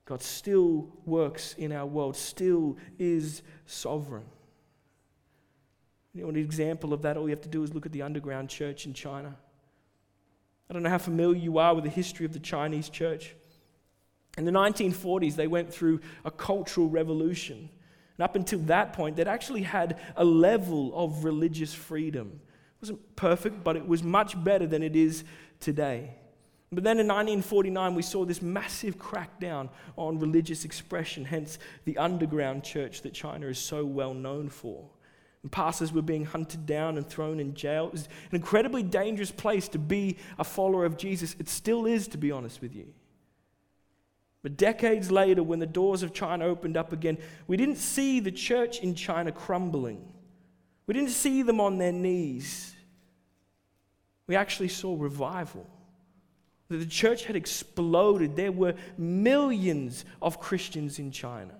God 0.05 0.21
still 0.21 0.87
works 1.05 1.53
in 1.57 1.73
our 1.73 1.85
world, 1.85 2.15
still 2.15 2.77
is 2.97 3.41
sovereign. 3.65 4.23
You 6.13 6.21
know, 6.21 6.29
an 6.29 6.37
example 6.37 6.93
of 6.93 7.01
that, 7.01 7.17
all 7.17 7.23
you 7.23 7.31
have 7.31 7.41
to 7.41 7.49
do 7.49 7.63
is 7.63 7.73
look 7.73 7.85
at 7.85 7.91
the 7.91 8.01
underground 8.01 8.47
church 8.47 8.85
in 8.85 8.93
China. 8.93 9.35
I 10.69 10.73
don't 10.73 10.83
know 10.83 10.89
how 10.89 10.99
familiar 10.99 11.37
you 11.37 11.57
are 11.57 11.75
with 11.75 11.83
the 11.83 11.89
history 11.89 12.25
of 12.25 12.31
the 12.31 12.39
Chinese 12.39 12.87
church. 12.87 13.35
In 14.37 14.45
the 14.45 14.51
1940s, 14.51 15.35
they 15.35 15.47
went 15.47 15.73
through 15.73 15.99
a 16.23 16.31
cultural 16.31 16.87
revolution. 16.87 17.69
And 18.17 18.23
up 18.23 18.37
until 18.37 18.59
that 18.59 18.93
point, 18.93 19.17
they'd 19.17 19.27
actually 19.27 19.63
had 19.63 19.99
a 20.15 20.23
level 20.23 20.97
of 20.97 21.25
religious 21.25 21.73
freedom. 21.73 22.39
It 22.39 22.83
wasn't 22.83 23.17
perfect, 23.17 23.65
but 23.65 23.75
it 23.75 23.85
was 23.85 24.01
much 24.01 24.41
better 24.41 24.65
than 24.65 24.81
it 24.81 24.95
is 24.95 25.25
today. 25.59 26.15
But 26.71 26.83
then 26.83 26.99
in 26.99 27.07
1949, 27.07 27.95
we 27.95 28.01
saw 28.01 28.25
this 28.25 28.41
massive 28.41 28.97
crackdown 28.97 29.69
on 29.95 30.19
religious 30.19 30.65
expression, 30.65 31.23
hence 31.23 31.59
the 31.85 31.97
underground 31.97 32.63
church 32.63 33.01
that 33.03 33.13
China 33.13 33.47
is 33.47 33.57
so 33.57 33.85
well 33.85 34.13
known 34.13 34.49
for. 34.49 34.89
And 35.43 35.51
pastors 35.51 35.93
were 35.93 36.01
being 36.01 36.25
hunted 36.25 36.65
down 36.65 36.97
and 36.97 37.07
thrown 37.07 37.39
in 37.39 37.53
jail. 37.53 37.87
It 37.87 37.93
was 37.93 38.09
an 38.31 38.35
incredibly 38.35 38.83
dangerous 38.83 39.31
place 39.31 39.69
to 39.69 39.79
be 39.79 40.17
a 40.37 40.43
follower 40.43 40.83
of 40.83 40.97
Jesus. 40.97 41.37
It 41.39 41.47
still 41.47 41.85
is, 41.85 42.09
to 42.09 42.17
be 42.17 42.31
honest 42.31 42.61
with 42.61 42.75
you. 42.75 42.87
But 44.43 44.57
decades 44.57 45.09
later, 45.09 45.43
when 45.43 45.59
the 45.59 45.65
doors 45.65 46.03
of 46.03 46.13
China 46.13 46.45
opened 46.45 46.75
up 46.75 46.91
again, 46.91 47.17
we 47.47 47.55
didn't 47.55 47.77
see 47.77 48.19
the 48.19 48.31
church 48.31 48.79
in 48.79 48.93
China 48.93 49.31
crumbling. 49.31 50.05
We 50.85 50.93
didn't 50.93 51.11
see 51.11 51.43
them 51.43 51.61
on 51.61 51.77
their 51.77 51.91
knees. 51.93 52.75
We 54.27 54.35
actually 54.35 54.69
saw 54.69 54.95
revival. 54.97 55.65
That 56.69 56.77
the 56.77 56.85
church 56.85 57.25
had 57.25 57.35
exploded. 57.35 58.35
There 58.35 58.51
were 58.51 58.75
millions 58.97 60.05
of 60.21 60.39
Christians 60.39 60.99
in 60.99 61.11
China, 61.11 61.53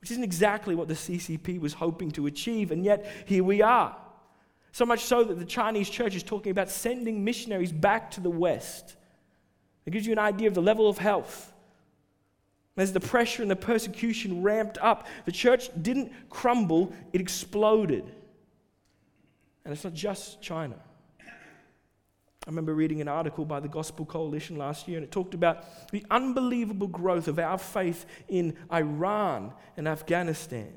which 0.00 0.10
isn't 0.10 0.24
exactly 0.24 0.74
what 0.74 0.88
the 0.88 0.94
CCP 0.94 1.60
was 1.60 1.74
hoping 1.74 2.10
to 2.12 2.26
achieve, 2.26 2.72
and 2.72 2.84
yet 2.84 3.06
here 3.26 3.44
we 3.44 3.62
are. 3.62 3.96
So 4.72 4.86
much 4.86 5.04
so 5.04 5.22
that 5.22 5.38
the 5.38 5.44
Chinese 5.44 5.88
church 5.90 6.16
is 6.16 6.22
talking 6.22 6.50
about 6.50 6.70
sending 6.70 7.24
missionaries 7.24 7.72
back 7.72 8.10
to 8.12 8.20
the 8.20 8.30
West. 8.30 8.96
It 9.84 9.90
gives 9.90 10.06
you 10.06 10.12
an 10.12 10.18
idea 10.18 10.48
of 10.48 10.54
the 10.54 10.62
level 10.62 10.88
of 10.88 10.98
health. 10.98 11.52
As 12.76 12.92
the 12.92 13.00
pressure 13.00 13.42
and 13.42 13.50
the 13.50 13.56
persecution 13.56 14.42
ramped 14.42 14.78
up, 14.78 15.06
the 15.26 15.32
church 15.32 15.68
didn't 15.82 16.10
crumble, 16.30 16.92
it 17.12 17.20
exploded. 17.20 18.04
And 19.64 19.74
it's 19.74 19.84
not 19.84 19.92
just 19.92 20.40
China. 20.40 20.76
I 22.44 22.50
remember 22.50 22.74
reading 22.74 23.00
an 23.00 23.06
article 23.06 23.44
by 23.44 23.60
the 23.60 23.68
Gospel 23.68 24.04
Coalition 24.04 24.56
last 24.56 24.88
year, 24.88 24.98
and 24.98 25.04
it 25.04 25.12
talked 25.12 25.34
about 25.34 25.90
the 25.92 26.04
unbelievable 26.10 26.88
growth 26.88 27.28
of 27.28 27.38
our 27.38 27.56
faith 27.56 28.04
in 28.28 28.56
Iran 28.72 29.52
and 29.76 29.86
Afghanistan. 29.86 30.72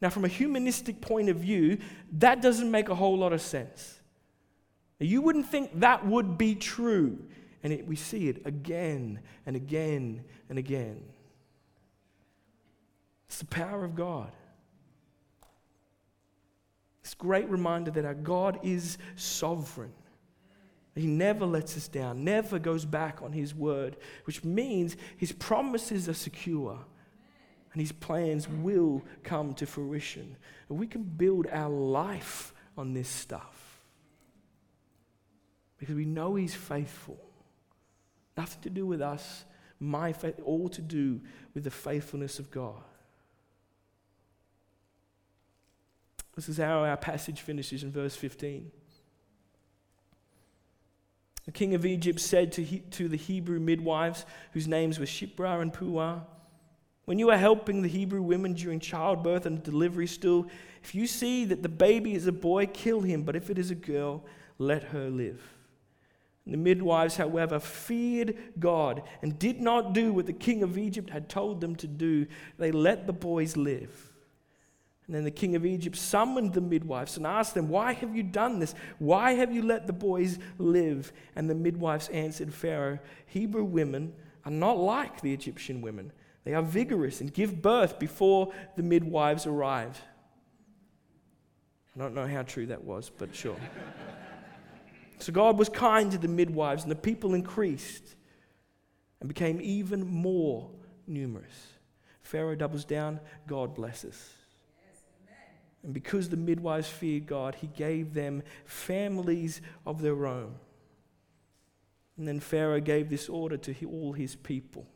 Now, 0.00 0.10
from 0.10 0.24
a 0.24 0.28
humanistic 0.28 1.00
point 1.00 1.28
of 1.28 1.36
view, 1.36 1.78
that 2.12 2.40
doesn't 2.40 2.70
make 2.70 2.88
a 2.88 2.94
whole 2.94 3.18
lot 3.18 3.32
of 3.32 3.40
sense. 3.40 4.00
You 5.00 5.22
wouldn't 5.22 5.46
think 5.46 5.80
that 5.80 6.06
would 6.06 6.38
be 6.38 6.54
true, 6.54 7.18
and 7.64 7.72
it, 7.72 7.86
we 7.86 7.96
see 7.96 8.28
it 8.28 8.46
again 8.46 9.20
and 9.44 9.56
again 9.56 10.24
and 10.48 10.58
again. 10.58 11.02
It's 13.26 13.38
the 13.38 13.46
power 13.46 13.84
of 13.84 13.96
God. 13.96 14.30
It's 17.02 17.14
a 17.14 17.16
great 17.16 17.48
reminder 17.48 17.90
that 17.90 18.04
our 18.04 18.14
God 18.14 18.60
is 18.62 18.98
sovereign. 19.16 19.92
He 20.94 21.06
never 21.06 21.46
lets 21.46 21.76
us 21.76 21.88
down, 21.88 22.22
never 22.22 22.58
goes 22.58 22.84
back 22.84 23.22
on 23.22 23.32
his 23.32 23.54
word, 23.54 23.96
which 24.24 24.44
means 24.44 24.96
his 25.16 25.32
promises 25.32 26.08
are 26.08 26.14
secure 26.14 26.78
and 27.72 27.80
his 27.80 27.92
plans 27.92 28.48
will 28.48 29.02
come 29.22 29.54
to 29.54 29.66
fruition. 29.66 30.36
And 30.68 30.78
we 30.78 30.86
can 30.86 31.02
build 31.02 31.46
our 31.50 31.70
life 31.70 32.52
on 32.76 32.92
this 32.92 33.08
stuff 33.08 33.82
because 35.78 35.94
we 35.94 36.04
know 36.04 36.34
he's 36.34 36.54
faithful. 36.54 37.18
Nothing 38.36 38.62
to 38.62 38.70
do 38.70 38.86
with 38.86 39.00
us, 39.00 39.44
my 39.80 40.12
faith, 40.12 40.38
all 40.44 40.68
to 40.68 40.82
do 40.82 41.20
with 41.54 41.64
the 41.64 41.70
faithfulness 41.70 42.38
of 42.38 42.50
God. 42.50 42.82
This 46.36 46.48
is 46.48 46.58
how 46.58 46.84
our 46.84 46.96
passage 46.96 47.40
finishes 47.40 47.82
in 47.82 47.90
verse 47.90 48.14
15. 48.16 48.70
The 51.44 51.52
king 51.52 51.74
of 51.74 51.84
Egypt 51.84 52.20
said 52.20 52.52
to, 52.52 52.62
he, 52.62 52.80
to 52.90 53.08
the 53.08 53.16
Hebrew 53.16 53.58
midwives, 53.58 54.24
whose 54.52 54.68
names 54.68 54.98
were 54.98 55.06
Shiphrah 55.06 55.60
and 55.60 55.72
Puah, 55.72 56.20
When 57.04 57.18
you 57.18 57.30
are 57.30 57.38
helping 57.38 57.82
the 57.82 57.88
Hebrew 57.88 58.22
women 58.22 58.54
during 58.54 58.78
childbirth 58.78 59.44
and 59.46 59.62
delivery 59.62 60.06
still, 60.06 60.46
if 60.82 60.94
you 60.94 61.06
see 61.06 61.44
that 61.46 61.62
the 61.62 61.68
baby 61.68 62.14
is 62.14 62.26
a 62.26 62.32
boy, 62.32 62.66
kill 62.66 63.00
him, 63.00 63.22
but 63.22 63.36
if 63.36 63.50
it 63.50 63.58
is 63.58 63.70
a 63.70 63.76
girl, 63.76 64.24
let 64.58 64.84
her 64.84 65.10
live. 65.10 65.42
And 66.44 66.54
the 66.54 66.58
midwives, 66.58 67.16
however, 67.16 67.58
feared 67.60 68.36
God 68.58 69.02
and 69.20 69.38
did 69.38 69.60
not 69.60 69.92
do 69.94 70.12
what 70.12 70.26
the 70.26 70.32
king 70.32 70.62
of 70.62 70.76
Egypt 70.76 71.10
had 71.10 71.28
told 71.28 71.60
them 71.60 71.76
to 71.76 71.86
do. 71.86 72.26
They 72.58 72.72
let 72.72 73.06
the 73.06 73.12
boys 73.12 73.56
live. 73.56 74.11
And 75.06 75.16
then 75.16 75.24
the 75.24 75.30
king 75.30 75.56
of 75.56 75.66
Egypt 75.66 75.96
summoned 75.96 76.54
the 76.54 76.60
midwives 76.60 77.16
and 77.16 77.26
asked 77.26 77.54
them, 77.54 77.68
Why 77.68 77.92
have 77.92 78.14
you 78.14 78.22
done 78.22 78.60
this? 78.60 78.74
Why 78.98 79.32
have 79.32 79.52
you 79.52 79.62
let 79.62 79.86
the 79.86 79.92
boys 79.92 80.38
live? 80.58 81.12
And 81.34 81.50
the 81.50 81.54
midwives 81.54 82.08
answered 82.08 82.54
Pharaoh, 82.54 82.98
Hebrew 83.26 83.64
women 83.64 84.12
are 84.44 84.52
not 84.52 84.78
like 84.78 85.20
the 85.20 85.32
Egyptian 85.32 85.80
women. 85.80 86.12
They 86.44 86.54
are 86.54 86.62
vigorous 86.62 87.20
and 87.20 87.32
give 87.32 87.62
birth 87.62 87.98
before 87.98 88.52
the 88.76 88.82
midwives 88.82 89.46
arrive. 89.46 90.00
I 91.94 92.00
don't 92.00 92.14
know 92.14 92.26
how 92.26 92.42
true 92.42 92.66
that 92.66 92.82
was, 92.82 93.10
but 93.10 93.34
sure. 93.34 93.56
so 95.18 95.32
God 95.32 95.58
was 95.58 95.68
kind 95.68 96.10
to 96.12 96.18
the 96.18 96.28
midwives, 96.28 96.82
and 96.82 96.90
the 96.90 96.96
people 96.96 97.34
increased 97.34 98.16
and 99.20 99.28
became 99.28 99.60
even 99.60 100.06
more 100.06 100.70
numerous. 101.06 101.68
Pharaoh 102.22 102.54
doubles 102.54 102.84
down, 102.84 103.20
God 103.46 103.74
blesses. 103.74 104.16
And 105.82 105.92
because 105.92 106.28
the 106.28 106.36
midwives 106.36 106.88
feared 106.88 107.26
God, 107.26 107.56
he 107.56 107.66
gave 107.66 108.14
them 108.14 108.42
families 108.64 109.60
of 109.84 110.00
their 110.00 110.26
own. 110.26 110.54
And 112.16 112.28
then 112.28 112.40
Pharaoh 112.40 112.80
gave 112.80 113.08
this 113.08 113.28
order 113.28 113.56
to 113.56 113.86
all 113.86 114.12
his 114.12 114.36
people 114.36 114.86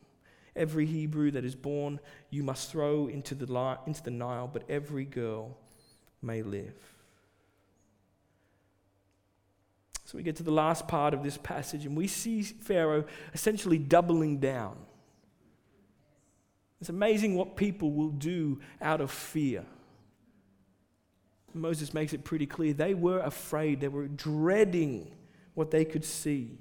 Every 0.57 0.87
Hebrew 0.87 1.29
that 1.31 1.45
is 1.45 1.55
born, 1.55 1.99
you 2.31 2.41
must 2.41 2.71
throw 2.71 3.07
into 3.07 3.35
the, 3.35 3.77
into 3.85 4.03
the 4.03 4.09
Nile, 4.09 4.49
but 4.51 4.63
every 4.67 5.05
girl 5.05 5.55
may 6.21 6.41
live. 6.41 6.73
So 10.03 10.17
we 10.17 10.23
get 10.23 10.37
to 10.37 10.43
the 10.43 10.51
last 10.51 10.87
part 10.87 11.13
of 11.13 11.21
this 11.21 11.37
passage, 11.37 11.85
and 11.85 11.95
we 11.95 12.07
see 12.07 12.41
Pharaoh 12.41 13.05
essentially 13.35 13.77
doubling 13.77 14.39
down. 14.39 14.77
It's 16.81 16.89
amazing 16.89 17.35
what 17.35 17.55
people 17.55 17.91
will 17.91 18.09
do 18.09 18.59
out 18.81 18.99
of 18.99 19.11
fear. 19.11 19.63
Moses 21.57 21.93
makes 21.93 22.13
it 22.13 22.23
pretty 22.23 22.45
clear 22.45 22.73
they 22.73 22.93
were 22.93 23.19
afraid, 23.19 23.81
they 23.81 23.87
were 23.87 24.07
dreading 24.07 25.13
what 25.53 25.71
they 25.71 25.85
could 25.85 26.05
see. 26.05 26.59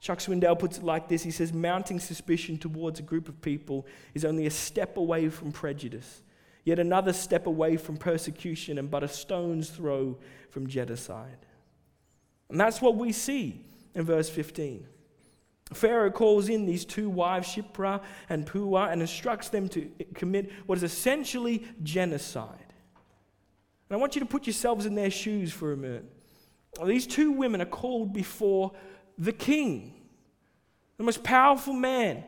Chuck 0.00 0.18
Swindoll 0.18 0.58
puts 0.58 0.78
it 0.78 0.84
like 0.84 1.08
this 1.08 1.22
He 1.22 1.30
says, 1.30 1.52
Mounting 1.52 2.00
suspicion 2.00 2.58
towards 2.58 3.00
a 3.00 3.02
group 3.02 3.28
of 3.28 3.40
people 3.40 3.86
is 4.14 4.24
only 4.24 4.46
a 4.46 4.50
step 4.50 4.96
away 4.96 5.28
from 5.28 5.52
prejudice, 5.52 6.22
yet 6.64 6.78
another 6.78 7.12
step 7.12 7.46
away 7.46 7.76
from 7.76 7.96
persecution, 7.96 8.78
and 8.78 8.90
but 8.90 9.02
a 9.02 9.08
stone's 9.08 9.70
throw 9.70 10.18
from 10.50 10.66
genocide. 10.66 11.46
And 12.48 12.60
that's 12.60 12.80
what 12.80 12.96
we 12.96 13.12
see 13.12 13.64
in 13.94 14.04
verse 14.04 14.30
15. 14.30 14.86
Pharaoh 15.72 16.12
calls 16.12 16.48
in 16.48 16.64
these 16.64 16.84
two 16.84 17.10
wives, 17.10 17.48
Shiphrah 17.48 18.00
and 18.28 18.46
Puah, 18.46 18.90
and 18.92 19.00
instructs 19.00 19.48
them 19.48 19.68
to 19.70 19.90
commit 20.14 20.52
what 20.66 20.78
is 20.78 20.84
essentially 20.84 21.66
genocide. 21.82 22.65
And 23.88 23.96
I 23.96 24.00
want 24.00 24.16
you 24.16 24.20
to 24.20 24.26
put 24.26 24.46
yourselves 24.46 24.86
in 24.86 24.94
their 24.94 25.10
shoes 25.10 25.52
for 25.52 25.72
a 25.72 25.76
minute. 25.76 26.04
These 26.84 27.06
two 27.06 27.32
women 27.32 27.60
are 27.62 27.66
called 27.66 28.12
before 28.12 28.72
the 29.16 29.32
king, 29.32 29.94
the 30.98 31.04
most 31.04 31.22
powerful 31.22 31.72
man 31.72 32.24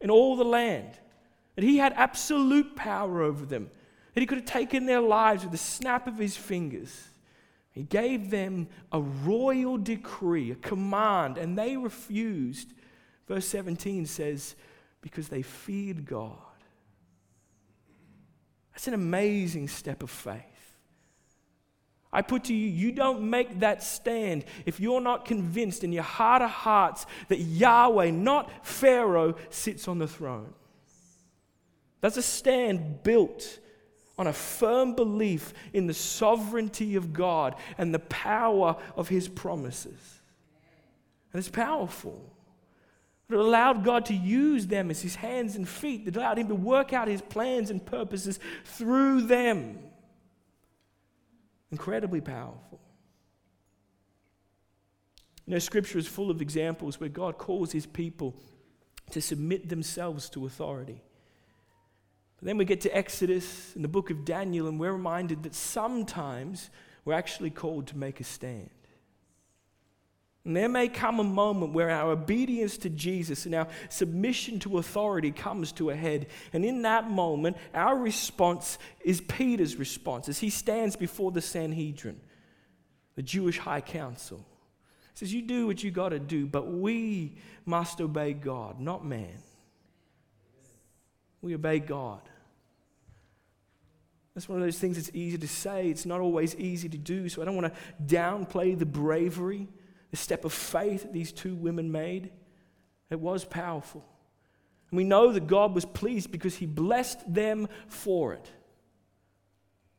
in 0.00 0.10
all 0.10 0.36
the 0.36 0.44
land. 0.44 0.98
That 1.56 1.64
he 1.64 1.78
had 1.78 1.92
absolute 1.94 2.76
power 2.76 3.22
over 3.22 3.44
them, 3.44 3.70
that 4.14 4.20
he 4.20 4.26
could 4.26 4.38
have 4.38 4.46
taken 4.46 4.86
their 4.86 5.00
lives 5.00 5.42
with 5.42 5.50
the 5.50 5.58
snap 5.58 6.06
of 6.06 6.16
his 6.16 6.36
fingers. 6.36 7.08
He 7.72 7.82
gave 7.82 8.30
them 8.30 8.68
a 8.92 9.00
royal 9.00 9.78
decree, 9.78 10.52
a 10.52 10.56
command, 10.56 11.38
and 11.38 11.58
they 11.58 11.76
refused. 11.76 12.72
Verse 13.26 13.46
17 13.46 14.06
says, 14.06 14.54
because 15.00 15.28
they 15.28 15.42
feared 15.42 16.04
God. 16.04 16.36
That's 18.72 18.88
an 18.88 18.94
amazing 18.94 19.68
step 19.68 20.02
of 20.02 20.10
faith. 20.10 20.42
I 22.12 22.22
put 22.22 22.44
to 22.44 22.54
you, 22.54 22.68
you 22.68 22.92
don't 22.92 23.22
make 23.22 23.60
that 23.60 23.82
stand 23.82 24.44
if 24.64 24.80
you're 24.80 25.00
not 25.00 25.26
convinced 25.26 25.84
in 25.84 25.92
your 25.92 26.04
heart 26.04 26.40
of 26.40 26.50
hearts 26.50 27.04
that 27.28 27.38
Yahweh, 27.38 28.10
not 28.10 28.66
Pharaoh, 28.66 29.34
sits 29.50 29.88
on 29.88 29.98
the 29.98 30.08
throne. 30.08 30.54
That's 32.00 32.16
a 32.16 32.22
stand 32.22 33.02
built 33.02 33.58
on 34.16 34.26
a 34.26 34.32
firm 34.32 34.94
belief 34.94 35.52
in 35.72 35.86
the 35.86 35.94
sovereignty 35.94 36.96
of 36.96 37.12
God 37.12 37.54
and 37.76 37.92
the 37.92 37.98
power 38.00 38.76
of 38.96 39.08
His 39.08 39.28
promises. 39.28 40.20
And 41.32 41.38
it's 41.38 41.50
powerful. 41.50 42.34
It 43.28 43.34
allowed 43.34 43.84
God 43.84 44.06
to 44.06 44.14
use 44.14 44.66
them 44.66 44.90
as 44.90 45.02
His 45.02 45.14
hands 45.14 45.56
and 45.56 45.68
feet, 45.68 46.06
that 46.06 46.16
allowed 46.16 46.38
Him 46.38 46.48
to 46.48 46.54
work 46.54 46.94
out 46.94 47.06
His 47.06 47.20
plans 47.20 47.70
and 47.70 47.84
purposes 47.84 48.40
through 48.64 49.22
them. 49.22 49.78
Incredibly 51.70 52.20
powerful. 52.20 52.80
You 55.46 55.54
know, 55.54 55.58
Scripture 55.58 55.98
is 55.98 56.06
full 56.06 56.30
of 56.30 56.42
examples 56.42 57.00
where 57.00 57.08
God 57.08 57.38
calls 57.38 57.72
His 57.72 57.86
people 57.86 58.36
to 59.10 59.20
submit 59.20 59.68
themselves 59.68 60.28
to 60.30 60.46
authority. 60.46 61.00
But 62.38 62.46
then 62.46 62.58
we 62.58 62.64
get 62.64 62.82
to 62.82 62.96
Exodus 62.96 63.74
and 63.74 63.82
the 63.82 63.88
book 63.88 64.10
of 64.10 64.24
Daniel, 64.24 64.68
and 64.68 64.78
we're 64.78 64.92
reminded 64.92 65.42
that 65.42 65.54
sometimes 65.54 66.70
we're 67.04 67.14
actually 67.14 67.50
called 67.50 67.86
to 67.88 67.96
make 67.96 68.20
a 68.20 68.24
stand. 68.24 68.70
And 70.48 70.56
there 70.56 70.66
may 70.66 70.88
come 70.88 71.20
a 71.20 71.24
moment 71.24 71.74
where 71.74 71.90
our 71.90 72.12
obedience 72.12 72.78
to 72.78 72.88
Jesus 72.88 73.44
and 73.44 73.54
our 73.54 73.68
submission 73.90 74.58
to 74.60 74.78
authority 74.78 75.30
comes 75.30 75.72
to 75.72 75.90
a 75.90 75.94
head. 75.94 76.26
And 76.54 76.64
in 76.64 76.80
that 76.82 77.10
moment, 77.10 77.58
our 77.74 77.94
response 77.94 78.78
is 79.04 79.20
Peter's 79.20 79.76
response 79.76 80.26
as 80.26 80.38
he 80.38 80.48
stands 80.48 80.96
before 80.96 81.32
the 81.32 81.42
Sanhedrin, 81.42 82.18
the 83.14 83.22
Jewish 83.22 83.58
high 83.58 83.82
council. 83.82 84.38
He 85.12 85.18
says, 85.18 85.34
You 85.34 85.42
do 85.42 85.66
what 85.66 85.84
you 85.84 85.90
got 85.90 86.08
to 86.08 86.18
do, 86.18 86.46
but 86.46 86.66
we 86.66 87.36
must 87.66 88.00
obey 88.00 88.32
God, 88.32 88.80
not 88.80 89.04
man. 89.04 89.42
We 91.42 91.54
obey 91.54 91.78
God. 91.78 92.22
That's 94.34 94.48
one 94.48 94.60
of 94.60 94.64
those 94.64 94.78
things 94.78 94.96
that's 94.96 95.14
easy 95.14 95.36
to 95.36 95.48
say. 95.48 95.90
It's 95.90 96.06
not 96.06 96.20
always 96.20 96.56
easy 96.56 96.88
to 96.88 96.96
do. 96.96 97.28
So 97.28 97.42
I 97.42 97.44
don't 97.44 97.54
want 97.54 97.74
to 97.74 98.14
downplay 98.16 98.78
the 98.78 98.86
bravery, 98.86 99.68
the 100.10 100.16
step 100.16 100.44
of 100.44 100.52
faith 100.52 101.02
that 101.02 101.12
these 101.12 101.32
two 101.32 101.54
women 101.54 101.92
made. 101.92 102.30
It 103.10 103.20
was 103.20 103.44
powerful. 103.44 104.04
And 104.90 104.96
we 104.96 105.04
know 105.04 105.32
that 105.32 105.46
God 105.46 105.74
was 105.74 105.84
pleased 105.84 106.32
because 106.32 106.56
he 106.56 106.66
blessed 106.66 107.32
them 107.32 107.68
for 107.88 108.34
it. 108.34 108.50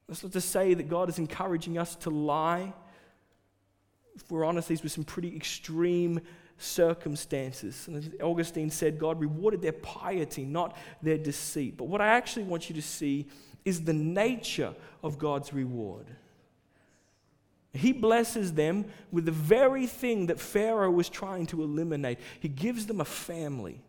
That's 0.07 0.23
not 0.23 0.31
to 0.31 0.41
say 0.41 0.73
that 0.73 0.89
God 0.89 1.09
is 1.09 1.19
encouraging 1.19 1.77
us 1.77 1.95
to 1.97 2.09
lie. 2.09 2.73
If 4.15 4.29
we're 4.31 4.43
honest, 4.43 4.67
these 4.67 4.81
were 4.81 4.89
some 4.89 5.03
pretty 5.03 5.35
extreme 5.35 6.19
circumstances. 6.57 7.87
And 7.87 8.15
Augustine 8.21 8.71
said, 8.71 8.97
God 8.97 9.19
rewarded 9.19 9.61
their 9.61 9.73
piety, 9.73 10.43
not 10.45 10.75
their 11.01 11.17
deceit. 11.17 11.77
But 11.77 11.85
what 11.85 12.01
I 12.01 12.07
actually 12.07 12.43
want 12.43 12.69
you 12.69 12.75
to 12.75 12.81
see 12.81 13.27
is 13.65 13.83
the 13.83 13.93
nature 13.93 14.73
of 15.03 15.19
God's 15.19 15.53
reward. 15.53 16.07
He 17.73 17.93
blesses 17.93 18.53
them 18.53 18.85
with 19.11 19.25
the 19.25 19.31
very 19.31 19.85
thing 19.85 20.27
that 20.27 20.39
Pharaoh 20.39 20.91
was 20.91 21.09
trying 21.09 21.45
to 21.47 21.61
eliminate. 21.61 22.19
He 22.39 22.47
gives 22.47 22.87
them 22.87 22.99
a 22.99 23.05
family, 23.05 23.81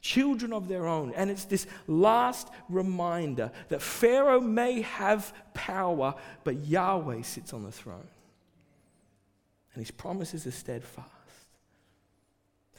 children 0.00 0.52
of 0.52 0.66
their 0.66 0.86
own. 0.86 1.12
And 1.14 1.30
it's 1.30 1.44
this 1.44 1.66
last 1.86 2.48
reminder 2.68 3.52
that 3.68 3.80
Pharaoh 3.80 4.40
may 4.40 4.82
have 4.82 5.32
power, 5.54 6.14
but 6.42 6.64
Yahweh 6.66 7.22
sits 7.22 7.52
on 7.52 7.62
the 7.62 7.70
throne. 7.70 8.08
And 9.74 9.80
his 9.80 9.92
promises 9.92 10.46
are 10.46 10.50
steadfast 10.50 11.08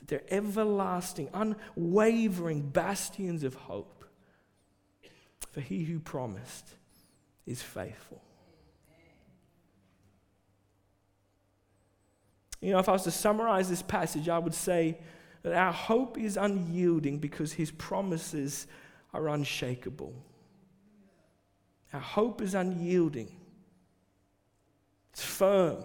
that 0.03 0.07
they're 0.07 0.37
everlasting, 0.37 1.29
unwavering 1.33 2.61
bastions 2.61 3.43
of 3.43 3.55
hope. 3.55 4.03
For 5.51 5.61
he 5.61 5.83
who 5.83 5.99
promised 5.99 6.67
is 7.45 7.61
faithful. 7.61 8.21
You 12.63 12.71
know, 12.71 12.79
if 12.79 12.87
I 12.87 12.93
was 12.93 13.03
to 13.03 13.11
summarize 13.11 13.69
this 13.69 13.81
passage, 13.81 14.29
I 14.29 14.39
would 14.39 14.53
say 14.53 14.97
that 15.41 15.53
our 15.53 15.73
hope 15.73 16.17
is 16.17 16.37
unyielding 16.37 17.19
because 17.19 17.51
his 17.51 17.71
promises 17.71 18.67
are 19.13 19.27
unshakable. 19.27 20.13
Our 21.91 21.99
hope 21.99 22.41
is 22.41 22.55
unyielding, 22.55 23.29
it's 25.11 25.21
firm 25.21 25.83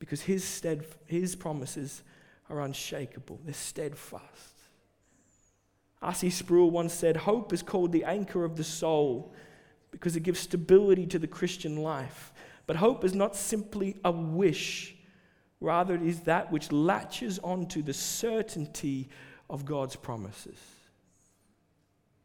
because 0.00 0.20
his, 0.20 0.42
stead, 0.42 0.84
his 1.06 1.36
promises 1.36 2.02
are 2.50 2.60
unshakable, 2.62 3.40
they're 3.44 3.54
steadfast. 3.54 4.54
R.C. 6.02 6.30
Sproul 6.30 6.70
once 6.70 6.92
said, 6.92 7.16
Hope 7.16 7.52
is 7.52 7.62
called 7.62 7.92
the 7.92 8.04
anchor 8.04 8.44
of 8.44 8.56
the 8.56 8.64
soul 8.64 9.32
because 9.92 10.16
it 10.16 10.24
gives 10.24 10.40
stability 10.40 11.06
to 11.06 11.18
the 11.18 11.28
Christian 11.28 11.76
life. 11.76 12.32
But 12.66 12.76
hope 12.76 13.04
is 13.04 13.14
not 13.14 13.36
simply 13.36 13.96
a 14.04 14.10
wish, 14.10 14.96
rather, 15.60 15.94
it 15.94 16.02
is 16.02 16.20
that 16.20 16.50
which 16.50 16.72
latches 16.72 17.38
onto 17.40 17.82
the 17.82 17.94
certainty 17.94 19.08
of 19.48 19.64
God's 19.64 19.96
promises. 19.96 20.58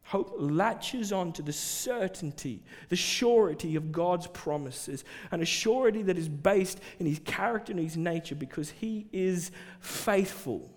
Hope 0.04 0.36
latches 0.38 1.12
on 1.12 1.34
to 1.34 1.42
the 1.42 1.52
certainty, 1.52 2.62
the 2.90 2.96
surety 2.96 3.76
of 3.76 3.92
God's 3.92 4.28
promises, 4.28 5.04
and 5.32 5.42
a 5.42 5.46
surety 5.46 6.04
that 6.04 6.18
is 6.18 6.30
based 6.30 6.80
in 7.00 7.08
his 7.08 7.20
character 7.26 7.72
and 7.72 7.82
his 7.82 7.98
nature 7.98 8.36
because 8.36 8.70
he 8.70 9.08
is 9.12 9.50
faithful. 9.80 10.70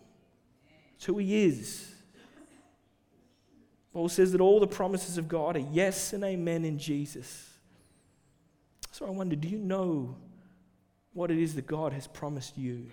It's 0.97 1.05
who 1.05 1.19
he 1.19 1.45
is. 1.45 1.95
Paul 3.93 4.09
says 4.09 4.33
that 4.33 4.41
all 4.41 4.61
the 4.61 4.67
promises 4.67 5.19
of 5.19 5.29
God 5.29 5.57
are 5.57 5.67
yes 5.73 6.15
and 6.15 6.25
amen 6.25 6.65
in 6.65 6.79
Jesus. 6.79 7.51
So 8.93 9.07
I 9.07 9.11
wonder 9.11 9.37
do 9.37 9.47
you 9.47 9.59
know 9.59 10.17
what 11.19 11.31
it 11.31 11.39
is 11.39 11.57
that 11.57 11.67
God 11.67 11.93
has 11.93 12.07
promised 12.07 12.57
you? 12.57 12.87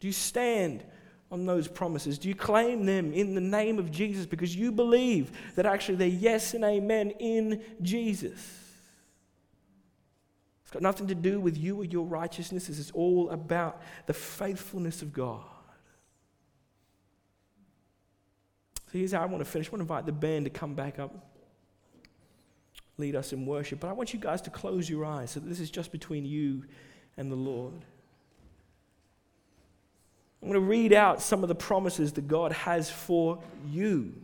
Do 0.00 0.08
you 0.08 0.12
stand 0.12 0.84
on 1.30 1.46
those 1.46 1.68
promises? 1.68 2.18
Do 2.18 2.28
you 2.28 2.34
claim 2.34 2.84
them 2.84 3.12
in 3.12 3.34
the 3.34 3.40
name 3.40 3.78
of 3.78 3.90
Jesus 3.90 4.26
because 4.26 4.54
you 4.54 4.72
believe 4.72 5.30
that 5.54 5.64
actually 5.64 5.96
they're 5.96 6.08
yes 6.08 6.54
and 6.54 6.64
amen 6.64 7.10
in 7.18 7.62
Jesus? 7.80 8.64
It's 10.62 10.70
got 10.72 10.82
nothing 10.82 11.06
to 11.06 11.14
do 11.14 11.40
with 11.40 11.56
you 11.56 11.80
or 11.80 11.84
your 11.84 12.04
righteousness. 12.04 12.68
It's 12.68 12.90
all 12.90 13.30
about 13.30 13.80
the 14.06 14.14
faithfulness 14.14 15.00
of 15.00 15.12
God. 15.12 15.44
So 18.86 18.98
here's 18.98 19.12
how 19.12 19.22
I 19.22 19.26
want 19.26 19.44
to 19.44 19.50
finish. 19.50 19.68
I 19.68 19.70
want 19.70 19.80
to 19.80 19.84
invite 19.84 20.06
the 20.06 20.12
band 20.12 20.46
to 20.46 20.50
come 20.50 20.74
back 20.74 20.98
up, 20.98 21.35
lead 22.98 23.14
us 23.14 23.32
in 23.32 23.46
worship. 23.46 23.80
But 23.80 23.88
I 23.88 23.92
want 23.92 24.12
you 24.14 24.20
guys 24.20 24.40
to 24.42 24.50
close 24.50 24.88
your 24.88 25.04
eyes 25.04 25.32
so 25.32 25.40
that 25.40 25.48
this 25.48 25.60
is 25.60 25.70
just 25.70 25.92
between 25.92 26.24
you 26.24 26.64
and 27.16 27.30
the 27.30 27.36
Lord. 27.36 27.84
I'm 30.42 30.48
going 30.48 30.60
to 30.60 30.68
read 30.68 30.92
out 30.92 31.20
some 31.20 31.42
of 31.42 31.48
the 31.48 31.54
promises 31.54 32.12
that 32.14 32.28
God 32.28 32.52
has 32.52 32.90
for 32.90 33.42
you. 33.70 34.14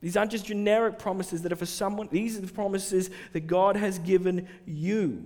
These 0.00 0.16
aren't 0.16 0.30
just 0.30 0.46
generic 0.46 0.98
promises 0.98 1.42
that 1.42 1.52
are 1.52 1.56
for 1.56 1.66
someone, 1.66 2.08
these 2.10 2.36
are 2.36 2.42
the 2.42 2.52
promises 2.52 3.10
that 3.32 3.46
God 3.46 3.76
has 3.76 3.98
given 3.98 4.46
you. 4.66 5.24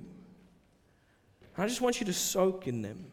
And 1.56 1.64
I 1.64 1.66
just 1.66 1.80
want 1.80 2.00
you 2.00 2.06
to 2.06 2.12
soak 2.12 2.68
in 2.68 2.82
them. 2.82 3.06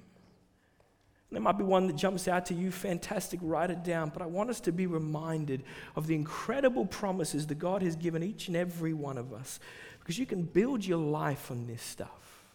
There 1.29 1.41
might 1.41 1.57
be 1.57 1.63
one 1.63 1.87
that 1.87 1.97
jumps 1.97 2.27
out 2.27 2.45
to 2.47 2.53
you, 2.53 2.71
fantastic, 2.71 3.39
write 3.43 3.69
it 3.69 3.83
down. 3.83 4.09
But 4.09 4.21
I 4.21 4.25
want 4.25 4.49
us 4.49 4.61
to 4.61 4.71
be 4.71 4.87
reminded 4.87 5.63
of 5.95 6.07
the 6.07 6.15
incredible 6.15 6.85
promises 6.85 7.47
that 7.47 7.59
God 7.59 7.81
has 7.81 7.97
given 7.97 8.23
each 8.23 8.47
and 8.47 8.55
every 8.55 8.93
one 8.93 9.17
of 9.17 9.33
us. 9.33 9.59
Because 9.99 10.17
you 10.17 10.25
can 10.25 10.43
build 10.43 10.85
your 10.85 10.99
life 10.99 11.51
on 11.51 11.67
this 11.67 11.81
stuff. 11.81 12.45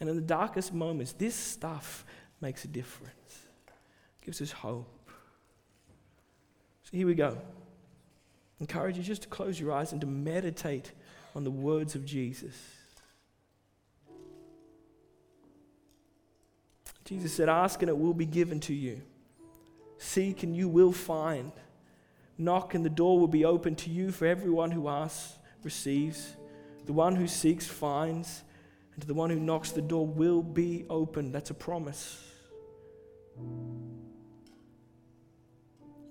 And 0.00 0.10
in 0.10 0.16
the 0.16 0.22
darkest 0.22 0.74
moments, 0.74 1.12
this 1.12 1.34
stuff 1.34 2.04
makes 2.42 2.64
a 2.66 2.68
difference, 2.68 3.46
gives 4.22 4.42
us 4.42 4.52
hope. 4.52 5.10
So 6.82 6.90
here 6.92 7.06
we 7.06 7.14
go. 7.14 7.38
Encourage 8.60 8.98
you 8.98 9.02
just 9.02 9.22
to 9.22 9.28
close 9.28 9.58
your 9.58 9.72
eyes 9.72 9.92
and 9.92 10.00
to 10.02 10.06
meditate 10.06 10.92
on 11.34 11.44
the 11.44 11.50
words 11.50 11.94
of 11.94 12.04
Jesus. 12.04 12.54
Jesus 17.06 17.32
said, 17.32 17.48
Ask 17.48 17.82
and 17.82 17.88
it 17.88 17.96
will 17.96 18.12
be 18.12 18.26
given 18.26 18.58
to 18.60 18.74
you. 18.74 19.00
Seek 19.96 20.42
and 20.42 20.54
you 20.54 20.68
will 20.68 20.92
find. 20.92 21.52
Knock 22.36 22.74
and 22.74 22.84
the 22.84 22.90
door 22.90 23.18
will 23.18 23.28
be 23.28 23.44
open 23.44 23.76
to 23.76 23.90
you, 23.90 24.10
for 24.10 24.26
everyone 24.26 24.72
who 24.72 24.88
asks 24.88 25.38
receives. 25.62 26.36
The 26.84 26.92
one 26.92 27.16
who 27.16 27.28
seeks 27.28 27.66
finds. 27.66 28.42
And 28.92 29.00
to 29.02 29.06
the 29.06 29.14
one 29.14 29.30
who 29.30 29.38
knocks, 29.38 29.70
the 29.70 29.82
door 29.82 30.06
will 30.06 30.42
be 30.42 30.84
opened. 30.90 31.32
That's 31.32 31.50
a 31.50 31.54
promise. 31.54 32.22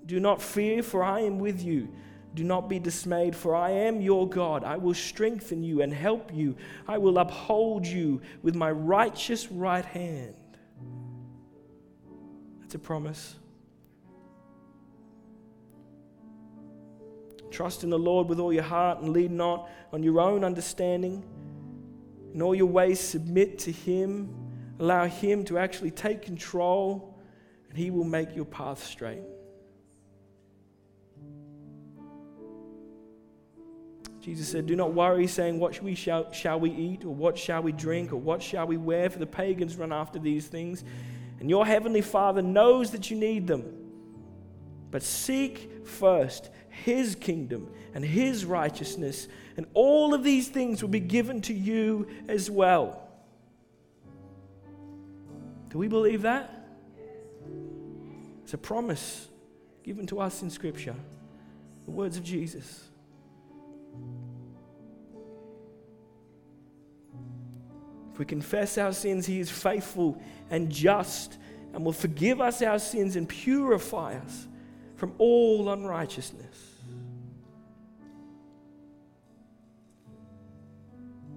Do 0.06 0.20
not 0.20 0.42
fear, 0.42 0.82
for 0.82 1.04
I 1.04 1.22
am 1.22 1.40
with 1.40 1.62
you. 1.62 1.90
Do 2.36 2.44
not 2.44 2.70
be 2.70 2.80
dismayed, 2.80 3.36
for 3.36 3.54
I 3.56 3.72
am 3.72 4.02
your 4.02 4.30
God. 4.30 4.64
I 4.64 4.78
will 4.78 4.94
strengthen 4.94 5.64
you 5.64 5.82
and 5.82 5.94
help 5.94 6.34
you. 6.34 6.56
I 6.88 6.98
will 6.98 7.18
uphold 7.18 7.86
you 7.86 8.22
with 8.44 8.56
my 8.56 8.72
righteous 8.72 9.52
right 9.52 9.86
hand. 9.86 10.36
A 12.76 12.78
promise. 12.78 13.36
Trust 17.50 17.86
in 17.86 17.90
the 17.90 17.98
Lord 17.98 18.28
with 18.28 18.38
all 18.38 18.52
your 18.52 18.64
heart 18.64 19.00
and 19.00 19.14
lead 19.14 19.32
not 19.32 19.70
on 19.94 20.04
your 20.04 20.20
own 20.20 20.44
understanding. 20.44 21.24
In 22.34 22.42
all 22.42 22.54
your 22.54 22.66
ways, 22.66 23.00
submit 23.00 23.60
to 23.60 23.72
Him. 23.72 24.30
Allow 24.80 25.06
Him 25.06 25.46
to 25.46 25.58
actually 25.58 25.92
take 25.92 26.22
control, 26.22 27.18
and 27.70 27.78
He 27.78 27.92
will 27.92 28.04
make 28.04 28.36
your 28.36 28.44
path 28.44 28.84
straight. 28.84 29.24
Jesus 34.20 34.50
said, 34.50 34.66
Do 34.66 34.76
not 34.76 34.94
worry, 34.94 35.28
saying, 35.28 35.60
What 35.60 35.82
we 35.82 35.96
shall, 35.96 36.30
shall 36.34 36.60
we 36.60 36.72
eat, 36.72 37.06
or 37.06 37.16
what 37.16 37.38
shall 37.38 37.64
we 37.64 37.72
drink, 37.72 38.12
or 38.12 38.18
what 38.18 38.44
shall 38.44 38.68
we 38.68 38.76
wear? 38.76 39.10
For 39.10 39.20
the 39.20 39.26
pagans 39.26 39.78
run 39.78 39.94
after 39.94 40.20
these 40.20 40.48
things, 40.48 40.84
and 41.46 41.50
your 41.52 41.68
heavenly 41.68 42.02
Father 42.02 42.42
knows 42.42 42.90
that 42.90 43.12
you 43.12 43.18
need 43.18 43.46
them. 43.46 43.72
But 44.90 45.04
seek 45.04 45.86
first 45.86 46.50
his 46.70 47.14
kingdom 47.14 47.70
and 47.94 48.04
his 48.04 48.46
righteousness, 48.46 49.28
and 49.56 49.68
all 49.76 50.16
of 50.16 50.24
these 50.24 50.48
things 50.48 50.82
will 50.82 50.90
be 50.90 51.00
given 51.00 51.42
to 51.42 51.54
you 51.54 52.08
as 52.28 52.50
well. 52.50 53.08
Do 55.70 55.78
we 55.78 55.88
believe 55.88 56.24
that? 56.24 56.68
It's 58.42 58.56
a 58.56 58.58
promise 58.58 59.28
given 59.84 60.08
to 60.08 60.20
us 60.20 60.42
in 60.42 60.50
Scripture, 60.50 60.96
the 61.86 61.92
words 61.92 62.18
of 62.18 62.24
Jesus. 62.24 62.86
If 68.15 68.19
we 68.19 68.23
confess 68.23 68.78
our 68.78 68.93
sins, 68.93 69.25
He 69.25 69.41
is 69.41 69.51
faithful 69.51 70.17
and 70.49 70.71
just 70.71 71.38
and 71.73 71.84
will 71.84 71.91
forgive 71.91 72.39
us 72.39 72.62
our 72.62 72.80
sins 72.80 73.17
and 73.17 73.28
purify 73.28 74.15
us 74.15 74.47
from 74.95 75.12
all 75.17 75.69
unrighteousness. 75.69 76.75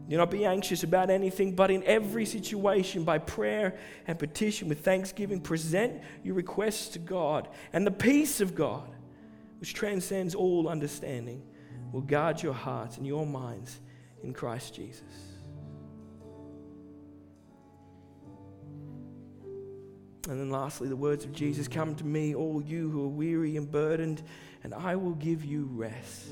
Do 0.08 0.16
not 0.16 0.30
be 0.30 0.44
anxious 0.44 0.84
about 0.84 1.10
anything, 1.10 1.56
but 1.56 1.72
in 1.72 1.82
every 1.82 2.24
situation, 2.24 3.02
by 3.02 3.18
prayer 3.18 3.76
and 4.06 4.16
petition 4.16 4.68
with 4.68 4.84
thanksgiving, 4.84 5.40
present 5.40 6.00
your 6.22 6.36
requests 6.36 6.90
to 6.90 7.00
God. 7.00 7.48
And 7.72 7.84
the 7.84 7.90
peace 7.90 8.40
of 8.40 8.54
God, 8.54 8.88
which 9.58 9.74
transcends 9.74 10.36
all 10.36 10.68
understanding, 10.68 11.42
will 11.90 12.02
guard 12.02 12.40
your 12.40 12.54
hearts 12.54 12.98
and 12.98 13.04
your 13.04 13.26
minds 13.26 13.80
in 14.22 14.32
Christ 14.32 14.76
Jesus. 14.76 15.27
And 20.26 20.40
then 20.40 20.50
lastly, 20.50 20.88
the 20.88 20.96
words 20.96 21.24
of 21.24 21.32
Jesus 21.32 21.68
Come 21.68 21.94
to 21.96 22.04
me, 22.04 22.34
all 22.34 22.62
you 22.62 22.90
who 22.90 23.04
are 23.04 23.08
weary 23.08 23.56
and 23.56 23.70
burdened, 23.70 24.22
and 24.64 24.74
I 24.74 24.96
will 24.96 25.14
give 25.14 25.44
you 25.44 25.68
rest. 25.72 26.28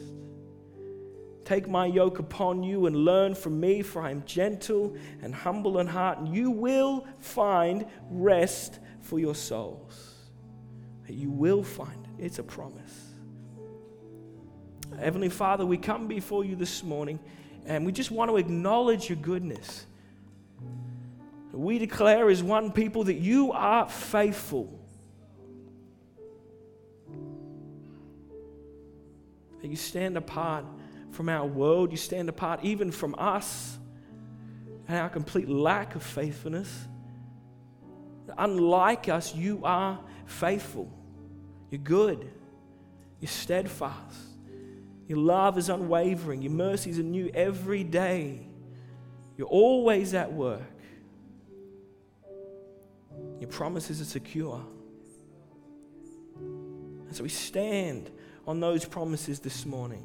Take 1.45 1.69
my 1.69 1.87
yoke 1.87 2.19
upon 2.19 2.65
you 2.65 2.87
and 2.87 2.97
learn 2.97 3.35
from 3.35 3.61
me, 3.61 3.83
for 3.83 4.03
I 4.03 4.11
am 4.11 4.25
gentle 4.27 4.97
and 5.23 5.33
humble 5.33 5.79
in 5.79 5.87
heart, 5.87 6.19
and 6.19 6.35
you 6.35 6.51
will 6.51 7.07
find 7.21 7.87
rest 8.11 8.81
for 9.01 9.21
your 9.21 9.35
souls. 9.35 10.15
You 11.09 11.31
will 11.31 11.63
find 11.63 12.05
it. 12.19 12.25
It's 12.25 12.39
a 12.41 12.43
promise. 12.43 13.07
Heavenly 14.99 15.29
Father, 15.29 15.65
we 15.65 15.77
come 15.77 16.09
before 16.09 16.45
you 16.45 16.57
this 16.57 16.83
morning 16.83 17.19
and 17.67 17.85
we 17.85 17.93
just 17.93 18.11
want 18.11 18.31
to 18.31 18.37
acknowledge 18.37 19.09
your 19.09 19.17
goodness 19.17 19.87
we 21.59 21.79
declare 21.79 22.29
as 22.29 22.43
one 22.43 22.71
people 22.71 23.05
that 23.05 23.15
you 23.15 23.53
are 23.53 23.89
faithful. 23.89 24.79
That 29.63 29.69
you 29.69 29.77
stand 29.77 30.17
apart 30.17 30.65
from 31.13 31.29
our 31.29 31.47
world, 31.47 31.91
you 31.91 31.97
stand 31.97 32.29
apart 32.29 32.61
even 32.63 32.91
from 32.91 33.15
us 33.17 33.79
and 34.89 34.99
our 34.99 35.09
complete 35.09 35.49
lack 35.49 35.95
of 35.95 36.03
faithfulness. 36.03 36.71
Unlike 38.37 39.09
us, 39.09 39.35
you 39.35 39.61
are 39.65 39.99
faithful. 40.27 40.91
You're 41.71 41.81
good. 41.81 42.31
You're 43.21 43.29
steadfast. 43.29 44.19
Your 45.09 45.19
love 45.19 45.57
is 45.59 45.69
unwavering. 45.69 46.43
Your 46.43 46.53
mercies 46.53 46.99
are 46.99 47.05
new 47.05 47.31
every 47.33 47.85
day. 47.85 48.47
You're 49.37 49.47
always 49.47 50.15
at 50.15 50.33
work. 50.33 50.63
Your 53.41 53.49
promises 53.49 54.01
are 54.01 54.05
secure. 54.05 54.65
And 56.39 57.15
so 57.15 57.23
we 57.23 57.29
stand 57.29 58.11
on 58.47 58.61
those 58.61 58.85
promises 58.85 59.41
this 59.41 59.67
morning. 59.67 60.03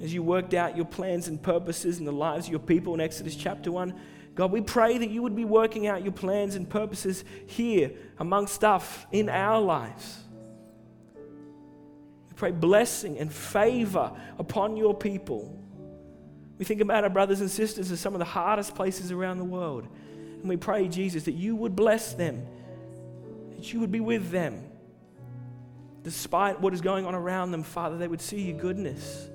As 0.00 0.14
you 0.14 0.22
worked 0.22 0.54
out 0.54 0.76
your 0.76 0.86
plans 0.86 1.26
and 1.26 1.42
purposes 1.42 1.98
in 1.98 2.04
the 2.04 2.12
lives 2.12 2.46
of 2.46 2.52
your 2.52 2.60
people 2.60 2.94
in 2.94 3.00
Exodus 3.00 3.34
chapter 3.34 3.72
1, 3.72 3.92
God, 4.36 4.52
we 4.52 4.60
pray 4.60 4.98
that 4.98 5.10
you 5.10 5.22
would 5.22 5.34
be 5.34 5.44
working 5.44 5.88
out 5.88 6.04
your 6.04 6.12
plans 6.12 6.54
and 6.54 6.70
purposes 6.70 7.24
here 7.46 7.90
amongst 8.18 8.54
stuff 8.54 9.06
in 9.10 9.28
our 9.28 9.60
lives. 9.60 10.22
We 12.28 12.34
pray 12.36 12.52
blessing 12.52 13.18
and 13.18 13.32
favor 13.32 14.12
upon 14.38 14.76
your 14.76 14.94
people. 14.94 15.58
We 16.58 16.64
think 16.64 16.80
about 16.80 17.04
our 17.04 17.10
brothers 17.10 17.40
and 17.40 17.50
sisters 17.50 17.90
as 17.92 18.00
some 18.00 18.14
of 18.14 18.18
the 18.18 18.24
hardest 18.24 18.74
places 18.74 19.12
around 19.12 19.38
the 19.38 19.44
world. 19.44 19.86
And 20.40 20.48
we 20.48 20.56
pray, 20.56 20.88
Jesus, 20.88 21.24
that 21.24 21.34
you 21.34 21.54
would 21.54 21.76
bless 21.76 22.14
them, 22.14 22.44
that 23.56 23.72
you 23.72 23.80
would 23.80 23.92
be 23.92 24.00
with 24.00 24.30
them. 24.30 24.64
Despite 26.02 26.60
what 26.60 26.74
is 26.74 26.80
going 26.80 27.06
on 27.06 27.14
around 27.14 27.52
them, 27.52 27.62
Father, 27.62 27.96
they 27.96 28.08
would 28.08 28.20
see 28.20 28.42
your 28.42 28.58
goodness. 28.58 29.28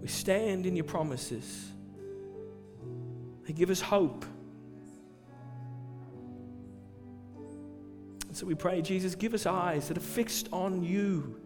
We 0.00 0.08
stand 0.08 0.66
in 0.66 0.76
your 0.76 0.84
promises. 0.84 1.72
They 3.46 3.52
give 3.52 3.70
us 3.70 3.80
hope. 3.80 4.24
And 8.26 8.36
so 8.36 8.46
we 8.46 8.54
pray, 8.54 8.82
Jesus, 8.82 9.14
give 9.14 9.34
us 9.34 9.46
eyes 9.46 9.88
that 9.88 9.96
are 9.96 10.00
fixed 10.00 10.48
on 10.52 10.82
you 10.82 11.40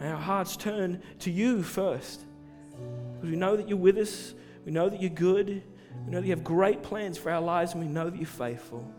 May 0.00 0.08
our 0.08 0.16
hearts 0.16 0.56
turn 0.56 1.02
to 1.20 1.30
you 1.30 1.62
first. 1.62 2.24
Because 3.14 3.30
we 3.30 3.36
know 3.36 3.54
that 3.54 3.68
you're 3.68 3.76
with 3.76 3.98
us. 3.98 4.34
We 4.64 4.72
know 4.72 4.88
that 4.88 5.00
you're 5.00 5.10
good. 5.10 5.62
We 6.06 6.10
know 6.10 6.20
that 6.20 6.26
you 6.26 6.32
have 6.32 6.42
great 6.42 6.82
plans 6.82 7.18
for 7.18 7.30
our 7.30 7.40
lives, 7.40 7.72
and 7.72 7.82
we 7.82 7.88
know 7.88 8.08
that 8.08 8.16
you're 8.16 8.26
faithful. 8.26 8.90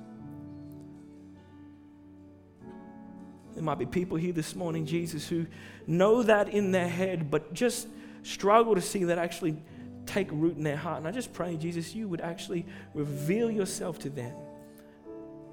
There 3.56 3.64
might 3.64 3.80
be 3.80 3.88
people 3.88 4.16
here 4.16 4.32
this 4.32 4.56
morning, 4.56 4.86
Jesus, 4.86 5.28
who 5.28 5.47
know 5.88 6.22
that 6.22 6.49
in 6.49 6.72
their 6.72 6.88
head, 6.88 7.32
but 7.32 7.52
just 7.52 7.88
struggle 8.22 8.76
to 8.76 8.82
see 8.82 9.06
that 9.06 9.18
actually 9.18 9.58
take 10.06 10.32
root 10.32 10.56
in 10.56 10.64
their 10.64 10.78
heart. 10.78 10.99
And 10.99 11.08
I 11.08 11.12
just 11.12 11.34
pray, 11.34 11.58
Jesus, 11.58 11.95
you 11.95 12.08
would 12.08 12.22
actually 12.22 12.66
reveal 12.93 13.49
yourself 13.49 13.97
to 13.99 14.10
them. 14.10 14.36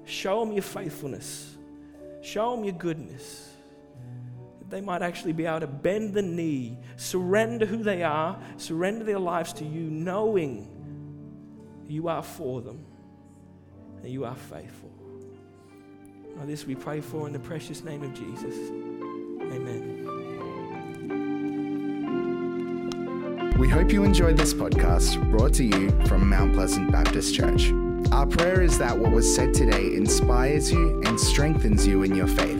Show 0.05 0.45
them 0.45 0.53
your 0.53 0.61
faithfulness, 0.63 1.57
show 2.21 2.55
them 2.55 2.63
your 2.63 2.73
goodness 2.73 3.49
they 4.69 4.81
might 4.81 5.01
actually 5.01 5.33
be 5.33 5.45
able 5.45 5.61
to 5.61 5.67
bend 5.67 6.13
the 6.13 6.21
knee, 6.21 6.77
surrender 6.95 7.65
who 7.65 7.83
they 7.83 8.03
are, 8.03 8.39
surrender 8.57 9.03
their 9.03 9.19
lives 9.19 9.53
to 9.53 9.65
you, 9.65 9.81
knowing 9.81 10.67
you 11.87 12.07
are 12.07 12.23
for 12.23 12.61
them 12.61 12.85
and 14.03 14.11
you 14.11 14.25
are 14.25 14.35
faithful. 14.35 14.91
Now, 16.35 16.45
this 16.45 16.65
we 16.65 16.75
pray 16.75 17.01
for 17.01 17.27
in 17.27 17.33
the 17.33 17.39
precious 17.39 17.83
name 17.83 18.03
of 18.03 18.13
Jesus. 18.13 18.55
Amen. 19.51 20.05
We 23.57 23.67
hope 23.67 23.91
you 23.91 24.03
enjoyed 24.03 24.37
this 24.37 24.53
podcast 24.53 25.19
brought 25.31 25.53
to 25.55 25.65
you 25.65 25.89
from 26.05 26.29
Mount 26.29 26.53
Pleasant 26.53 26.91
Baptist 26.91 27.35
Church. 27.35 27.71
Our 28.11 28.25
prayer 28.25 28.61
is 28.61 28.77
that 28.77 28.97
what 28.97 29.11
was 29.11 29.35
said 29.35 29.53
today 29.53 29.95
inspires 29.95 30.71
you 30.71 31.01
and 31.05 31.19
strengthens 31.19 31.85
you 31.85 32.03
in 32.03 32.15
your 32.15 32.27
faith. 32.27 32.58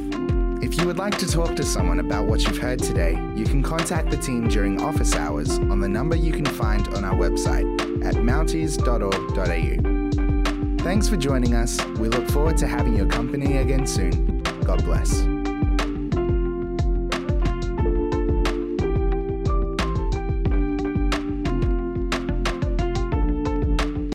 If 0.61 0.77
you 0.77 0.85
would 0.87 0.97
like 0.97 1.17
to 1.19 1.25
talk 1.25 1.55
to 1.55 1.63
someone 1.63 2.01
about 2.01 2.25
what 2.25 2.45
you've 2.45 2.57
heard 2.57 2.79
today, 2.79 3.11
you 3.33 3.45
can 3.45 3.63
contact 3.63 4.11
the 4.11 4.17
team 4.17 4.49
during 4.49 4.81
office 4.81 5.15
hours 5.15 5.57
on 5.57 5.79
the 5.79 5.87
number 5.87 6.17
you 6.17 6.33
can 6.33 6.45
find 6.45 6.85
on 6.89 7.05
our 7.05 7.15
website 7.15 7.63
at 8.03 8.15
mounties.org.au. 8.15 10.83
Thanks 10.83 11.07
for 11.07 11.15
joining 11.15 11.55
us. 11.55 11.81
We 11.97 12.09
look 12.09 12.29
forward 12.29 12.57
to 12.57 12.67
having 12.67 12.93
your 12.95 13.07
company 13.07 13.55
again 13.57 13.87
soon. 13.87 14.41
God 14.65 14.83
bless. 14.83 15.38